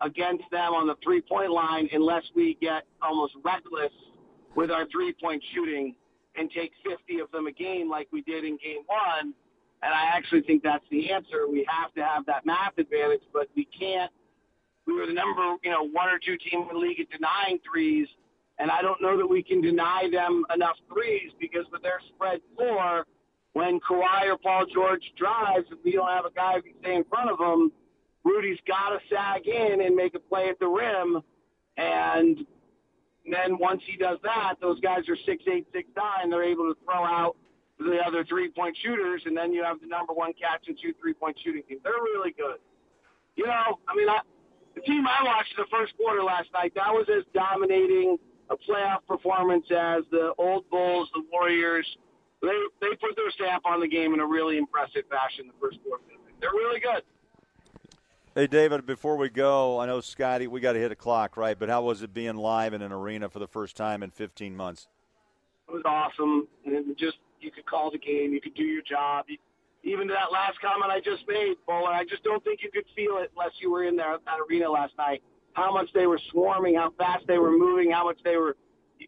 against 0.00 0.44
them 0.50 0.74
on 0.74 0.86
the 0.86 0.94
three 1.02 1.20
point 1.20 1.50
line 1.50 1.88
unless 1.92 2.22
we 2.34 2.56
get 2.60 2.84
almost 3.02 3.34
reckless 3.44 3.92
with 4.54 4.70
our 4.70 4.86
three 4.90 5.14
point 5.20 5.42
shooting 5.54 5.94
and 6.36 6.50
take 6.50 6.72
50 6.88 7.20
of 7.20 7.30
them 7.32 7.46
a 7.46 7.52
game 7.52 7.90
like 7.90 8.08
we 8.12 8.22
did 8.22 8.44
in 8.44 8.58
game 8.62 8.82
one. 8.86 9.34
And 9.82 9.94
I 9.94 10.06
actually 10.14 10.42
think 10.42 10.62
that's 10.62 10.84
the 10.90 11.12
answer. 11.12 11.48
We 11.50 11.66
have 11.68 11.92
to 11.94 12.02
have 12.02 12.26
that 12.26 12.46
math 12.46 12.78
advantage, 12.78 13.22
but 13.32 13.48
we 13.56 13.66
can't. 13.78 14.10
We 14.86 14.94
were 14.94 15.06
the 15.06 15.12
number, 15.12 15.42
you 15.62 15.70
know, 15.70 15.86
one 15.86 16.08
or 16.08 16.18
two 16.18 16.36
team 16.38 16.62
in 16.62 16.68
the 16.68 16.78
league 16.78 16.98
at 16.98 17.10
denying 17.10 17.58
threes, 17.70 18.08
and 18.58 18.70
I 18.70 18.82
don't 18.82 19.00
know 19.00 19.16
that 19.16 19.26
we 19.26 19.42
can 19.42 19.60
deny 19.60 20.08
them 20.10 20.44
enough 20.54 20.76
threes 20.92 21.32
because 21.38 21.64
with 21.72 21.82
their 21.82 22.00
spread 22.08 22.40
floor, 22.56 23.06
when 23.52 23.80
Kawhi 23.80 24.26
or 24.26 24.38
Paul 24.38 24.66
George 24.72 25.12
drives, 25.16 25.66
if 25.70 25.78
we 25.84 25.92
don't 25.92 26.08
have 26.08 26.24
a 26.24 26.30
guy 26.30 26.54
who 26.54 26.62
can 26.62 26.72
stay 26.80 26.94
in 26.94 27.04
front 27.04 27.30
of 27.30 27.38
them, 27.38 27.72
Rudy's 28.24 28.58
got 28.66 28.90
to 28.90 28.98
sag 29.08 29.46
in 29.46 29.80
and 29.80 29.94
make 29.94 30.14
a 30.14 30.18
play 30.18 30.48
at 30.48 30.58
the 30.58 30.66
rim, 30.66 31.22
and 31.76 32.38
and 33.24 33.34
then 33.34 33.58
once 33.58 33.82
he 33.84 33.96
does 33.96 34.18
that, 34.22 34.54
those 34.60 34.80
guys 34.80 35.08
are 35.08 35.16
six 35.26 35.44
eight, 35.52 35.66
six 35.72 35.88
nine. 35.96 36.30
They're 36.30 36.44
able 36.44 36.72
to 36.72 36.76
throw 36.84 37.04
out 37.04 37.36
the 37.78 37.98
other 38.04 38.24
three 38.24 38.50
point 38.50 38.76
shooters, 38.82 39.22
and 39.26 39.36
then 39.36 39.52
you 39.52 39.62
have 39.62 39.80
the 39.80 39.86
number 39.86 40.12
one 40.12 40.32
catch 40.32 40.66
and 40.66 40.78
shoot 40.80 40.96
three 41.00 41.14
point 41.14 41.36
shooting 41.44 41.62
team. 41.68 41.78
They're 41.84 41.92
really 41.92 42.32
good. 42.32 42.58
You 43.36 43.46
know, 43.46 43.78
I 43.86 43.94
mean, 43.94 44.08
I, 44.08 44.20
the 44.74 44.80
team 44.80 45.06
I 45.06 45.22
watched 45.24 45.54
in 45.56 45.62
the 45.62 45.70
first 45.70 45.96
quarter 45.96 46.22
last 46.22 46.48
night, 46.52 46.72
that 46.74 46.92
was 46.92 47.06
as 47.08 47.24
dominating 47.34 48.18
a 48.50 48.56
playoff 48.56 49.06
performance 49.06 49.66
as 49.70 50.04
the 50.10 50.32
old 50.38 50.68
Bulls, 50.70 51.08
the 51.14 51.22
Warriors. 51.32 51.86
They 52.40 52.48
they 52.80 52.94
put 52.96 53.16
their 53.16 53.30
stamp 53.30 53.66
on 53.66 53.80
the 53.80 53.88
game 53.88 54.14
in 54.14 54.20
a 54.20 54.26
really 54.26 54.58
impressive 54.58 55.02
fashion 55.10 55.46
the 55.48 55.54
first 55.60 55.78
quarter. 55.82 56.04
They're 56.40 56.50
really 56.50 56.80
good. 56.80 57.02
Hey, 58.34 58.46
David, 58.46 58.86
before 58.86 59.16
we 59.16 59.30
go, 59.30 59.80
I 59.80 59.86
know, 59.86 60.00
Scotty, 60.00 60.46
we 60.46 60.60
got 60.60 60.74
to 60.74 60.78
hit 60.78 60.92
a 60.92 60.96
clock, 60.96 61.36
right? 61.36 61.58
But 61.58 61.68
how 61.68 61.82
was 61.82 62.02
it 62.02 62.14
being 62.14 62.36
live 62.36 62.72
in 62.72 62.82
an 62.82 62.92
arena 62.92 63.28
for 63.28 63.40
the 63.40 63.48
first 63.48 63.76
time 63.76 64.00
in 64.00 64.10
15 64.10 64.54
months? 64.54 64.86
It 65.68 65.72
was 65.72 65.82
awesome. 65.84 66.46
And 66.64 66.96
just, 66.96 67.16
you 67.40 67.50
could 67.50 67.66
call 67.66 67.90
the 67.90 67.98
game, 67.98 68.32
you 68.32 68.40
could 68.40 68.54
do 68.54 68.62
your 68.62 68.82
job. 68.82 69.24
Even 69.82 70.06
to 70.06 70.14
that 70.14 70.30
last 70.30 70.60
comment 70.60 70.88
I 70.88 71.00
just 71.00 71.26
made, 71.26 71.56
Bowler, 71.66 71.90
I 71.90 72.04
just 72.04 72.22
don't 72.22 72.44
think 72.44 72.60
you 72.62 72.70
could 72.70 72.84
feel 72.94 73.16
it 73.16 73.32
unless 73.36 73.54
you 73.60 73.72
were 73.72 73.82
in 73.84 73.96
there 73.96 74.16
that 74.24 74.36
arena 74.48 74.70
last 74.70 74.92
night. 74.96 75.20
How 75.58 75.72
much 75.72 75.88
they 75.92 76.06
were 76.06 76.20
swarming, 76.30 76.76
how 76.76 76.92
fast 76.96 77.26
they 77.26 77.38
were 77.38 77.50
moving, 77.50 77.90
how 77.90 78.04
much 78.04 78.18
they 78.22 78.36
were. 78.36 78.56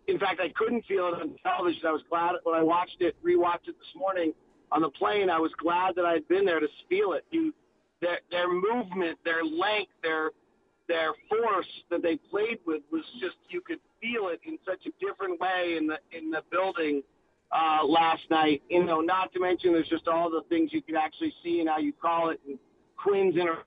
In 0.08 0.18
fact, 0.18 0.40
I 0.40 0.48
couldn't 0.56 0.84
feel 0.86 1.06
it 1.08 1.14
on 1.14 1.36
television. 1.44 1.82
I 1.86 1.92
was 1.92 2.02
glad 2.10 2.32
when 2.42 2.58
I 2.58 2.62
watched 2.62 2.96
it, 2.98 3.14
rewatched 3.24 3.68
it 3.68 3.78
this 3.78 3.94
morning 3.94 4.32
on 4.72 4.82
the 4.82 4.90
plane. 4.90 5.30
I 5.30 5.38
was 5.38 5.52
glad 5.62 5.94
that 5.94 6.04
I 6.04 6.12
had 6.14 6.26
been 6.26 6.44
there 6.44 6.58
to 6.58 6.66
feel 6.88 7.12
it. 7.12 7.24
You 7.30 7.54
their 8.00 8.18
their 8.32 8.48
movement, 8.52 9.18
their 9.24 9.44
length, 9.44 9.92
their 10.02 10.30
their 10.88 11.12
force 11.28 11.68
that 11.88 12.02
they 12.02 12.16
played 12.16 12.58
with 12.66 12.82
was 12.90 13.04
just 13.20 13.36
you 13.48 13.60
could 13.60 13.78
feel 14.00 14.28
it 14.28 14.40
in 14.44 14.58
such 14.66 14.86
a 14.86 15.04
different 15.04 15.40
way 15.40 15.76
in 15.78 15.86
the 15.86 15.98
in 16.10 16.32
the 16.32 16.42
building 16.50 17.00
uh, 17.52 17.84
last 17.86 18.22
night. 18.28 18.60
You 18.68 18.84
know, 18.84 19.00
not 19.00 19.32
to 19.34 19.40
mention 19.40 19.72
there's 19.72 19.88
just 19.88 20.08
all 20.08 20.28
the 20.30 20.42
things 20.48 20.70
you 20.72 20.82
can 20.82 20.96
actually 20.96 21.32
see 21.44 21.60
and 21.60 21.68
how 21.68 21.78
you 21.78 21.92
call 21.92 22.30
it. 22.30 22.40
And 22.44 22.58
Quin's 22.96 23.36
inter 23.36 23.58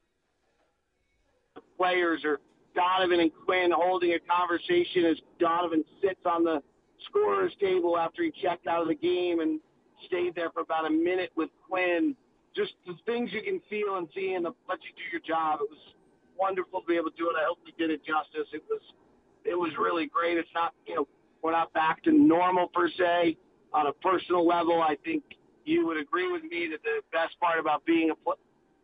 players 1.77 2.21
or 2.25 2.39
Donovan 2.75 3.19
and 3.19 3.31
Quin 3.45 3.71
holding 3.71 4.13
a 4.13 4.19
conversation 4.19 5.05
as 5.05 5.17
Donovan 5.39 5.83
sits 6.01 6.21
on 6.25 6.43
the 6.43 6.61
scorer's 7.05 7.53
table 7.59 7.97
after 7.97 8.23
he 8.23 8.31
checked 8.41 8.67
out 8.67 8.81
of 8.81 8.87
the 8.87 8.95
game 8.95 9.39
and 9.39 9.59
stayed 10.07 10.35
there 10.35 10.49
for 10.51 10.61
about 10.61 10.85
a 10.85 10.89
minute 10.89 11.31
with 11.35 11.49
Quin 11.69 12.15
just 12.55 12.73
the 12.85 12.93
things 13.05 13.31
you 13.33 13.41
can 13.41 13.59
feel 13.69 13.97
and 13.97 14.07
see 14.13 14.33
and 14.33 14.45
the, 14.45 14.51
let 14.69 14.79
you 14.83 14.93
do 14.95 15.03
your 15.11 15.21
job. 15.21 15.59
It 15.61 15.69
was 15.69 15.79
wonderful 16.37 16.81
to 16.81 16.87
be 16.87 16.95
able 16.95 17.09
to 17.09 17.17
do 17.17 17.29
it. 17.29 17.35
I 17.39 17.45
hope 17.47 17.59
we 17.65 17.73
did 17.77 17.89
it 17.89 18.01
justice. 18.05 18.47
It 18.53 18.63
was 18.69 18.81
it 19.45 19.55
was 19.55 19.71
really 19.77 20.07
great. 20.07 20.37
It's 20.37 20.49
not 20.53 20.73
you 20.85 20.95
know 20.95 21.07
we're 21.41 21.51
not 21.51 21.73
back 21.73 22.03
to 22.03 22.11
normal 22.11 22.67
per 22.67 22.89
se 22.89 23.37
on 23.73 23.87
a 23.87 23.93
personal 23.93 24.45
level. 24.47 24.81
I 24.81 24.97
think 25.03 25.23
you 25.65 25.85
would 25.87 25.97
agree 25.97 26.31
with 26.31 26.43
me 26.43 26.69
that 26.71 26.83
the 26.83 27.01
best 27.11 27.39
part 27.39 27.59
about 27.59 27.85
being 27.85 28.11
a 28.11 28.31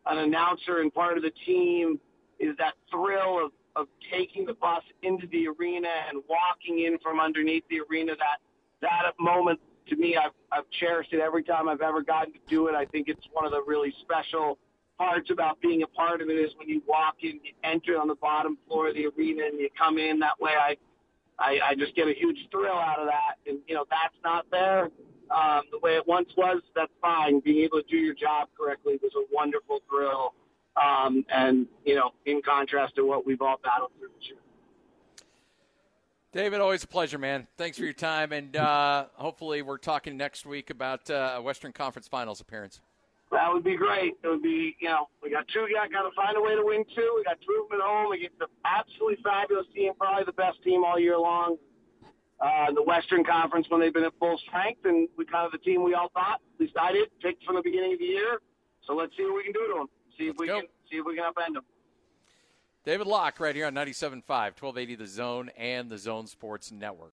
an 0.06 0.18
announcer 0.18 0.80
and 0.80 0.92
part 0.92 1.16
of 1.16 1.22
the 1.22 1.32
team 1.46 2.00
is 2.38 2.56
that 2.58 2.74
thrill 2.90 3.44
of 3.44 3.52
of 3.76 3.86
taking 4.12 4.44
the 4.44 4.54
bus 4.54 4.82
into 5.02 5.26
the 5.28 5.48
arena 5.48 5.88
and 6.08 6.22
walking 6.28 6.84
in 6.84 6.98
from 6.98 7.20
underneath 7.20 7.64
the 7.70 7.80
arena. 7.88 8.12
That 8.16 8.38
that 8.82 9.12
moment 9.18 9.60
to 9.88 9.96
me, 9.96 10.16
I've, 10.16 10.32
I've 10.52 10.68
cherished 10.78 11.12
it 11.12 11.20
every 11.20 11.42
time 11.42 11.68
I've 11.68 11.80
ever 11.80 12.02
gotten 12.02 12.32
to 12.32 12.38
do 12.48 12.68
it. 12.68 12.74
I 12.74 12.84
think 12.86 13.08
it's 13.08 13.26
one 13.32 13.44
of 13.44 13.52
the 13.52 13.62
really 13.66 13.92
special 14.02 14.58
parts 14.98 15.30
about 15.30 15.60
being 15.60 15.82
a 15.82 15.86
part 15.86 16.20
of 16.20 16.28
it 16.28 16.34
is 16.34 16.50
when 16.56 16.68
you 16.68 16.82
walk 16.86 17.16
in, 17.22 17.40
you 17.42 17.52
enter 17.64 17.98
on 17.98 18.06
the 18.06 18.14
bottom 18.16 18.58
floor 18.68 18.88
of 18.88 18.94
the 18.94 19.06
arena 19.06 19.44
and 19.46 19.58
you 19.58 19.68
come 19.76 19.98
in 19.98 20.18
that 20.20 20.38
way. 20.40 20.52
I, 20.52 20.76
I, 21.38 21.70
I 21.70 21.74
just 21.74 21.94
get 21.96 22.06
a 22.06 22.12
huge 22.12 22.36
thrill 22.50 22.74
out 22.74 22.98
of 22.98 23.06
that. 23.06 23.36
And, 23.46 23.60
you 23.66 23.74
know, 23.74 23.84
that's 23.90 24.14
not 24.22 24.46
there. 24.50 24.90
Um, 25.30 25.62
the 25.70 25.78
way 25.82 25.96
it 25.96 26.06
once 26.06 26.28
was, 26.36 26.60
that's 26.74 26.92
fine. 27.00 27.40
Being 27.40 27.64
able 27.64 27.80
to 27.80 27.88
do 27.88 27.96
your 27.96 28.14
job 28.14 28.48
correctly 28.58 28.98
was 29.02 29.12
a 29.16 29.24
wonderful 29.34 29.80
thrill. 29.88 30.34
Um, 30.76 31.24
and, 31.28 31.66
you 31.84 31.94
know, 31.94 32.12
in 32.26 32.42
contrast 32.42 32.96
to 32.96 33.02
what 33.06 33.26
we've 33.26 33.42
all 33.42 33.56
battled 33.62 33.90
through 33.98 34.08
this 34.18 34.28
year. 34.28 34.38
David, 36.32 36.60
always 36.60 36.84
a 36.84 36.86
pleasure, 36.86 37.18
man. 37.18 37.48
Thanks 37.56 37.76
for 37.76 37.84
your 37.84 37.92
time, 37.92 38.30
and 38.32 38.54
uh, 38.54 39.06
hopefully 39.14 39.62
we're 39.62 39.78
talking 39.78 40.16
next 40.16 40.46
week 40.46 40.70
about 40.70 41.10
uh, 41.10 41.40
Western 41.40 41.72
Conference 41.72 42.06
Finals 42.06 42.40
appearance. 42.40 42.80
That 43.32 43.52
would 43.52 43.64
be 43.64 43.76
great. 43.76 44.14
It 44.22 44.28
would 44.28 44.42
be, 44.42 44.76
you 44.80 44.88
know, 44.88 45.08
we 45.22 45.30
got 45.30 45.46
two. 45.48 45.66
Got 45.72 45.92
got 45.92 46.02
to 46.02 46.14
find 46.14 46.36
a 46.36 46.40
way 46.40 46.54
to 46.54 46.62
win 46.64 46.84
two. 46.94 47.12
We 47.16 47.24
got 47.24 47.38
two 47.40 47.62
of 47.62 47.70
them 47.70 47.80
at 47.80 47.86
home. 47.86 48.10
We 48.10 48.20
get 48.20 48.36
the 48.38 48.46
absolutely 48.64 49.18
fabulous 49.22 49.66
team, 49.74 49.92
probably 49.98 50.24
the 50.24 50.32
best 50.32 50.62
team 50.62 50.84
all 50.84 50.98
year 50.98 51.18
long. 51.18 51.56
Uh, 52.40 52.72
the 52.72 52.82
Western 52.82 53.22
Conference 53.22 53.66
when 53.68 53.80
they've 53.80 53.92
been 53.92 54.04
at 54.04 54.14
full 54.18 54.38
strength, 54.48 54.80
and 54.84 55.08
we 55.16 55.24
kind 55.26 55.46
of 55.46 55.52
the 55.52 55.58
team 55.58 55.82
we 55.84 55.94
all 55.94 56.10
thought, 56.14 56.40
at 56.54 56.60
least 56.60 56.74
I 56.80 56.92
did, 56.92 57.08
picked 57.20 57.44
from 57.44 57.56
the 57.56 57.62
beginning 57.62 57.92
of 57.92 57.98
the 57.98 58.06
year. 58.06 58.40
So 58.86 58.94
let's 58.94 59.16
see 59.16 59.24
what 59.24 59.36
we 59.36 59.44
can 59.44 59.52
do 59.52 59.66
to 59.68 59.74
them. 59.78 59.88
See 60.20 60.26
if 60.26 60.38
Let's 60.38 60.40
we 60.40 60.46
go. 60.48 60.60
can 60.60 60.68
see 60.90 60.96
if 60.98 61.06
we 61.06 61.16
can 61.16 61.24
upend 61.24 61.54
them. 61.54 61.64
David 62.84 63.06
Locke 63.06 63.40
right 63.40 63.54
here 63.54 63.66
on 63.66 63.74
97.5, 63.74 64.22
1280 64.28 64.94
The 64.96 65.06
Zone 65.06 65.50
and 65.56 65.90
the 65.90 65.96
Zone 65.96 66.26
Sports 66.26 66.70
Network. 66.70 67.08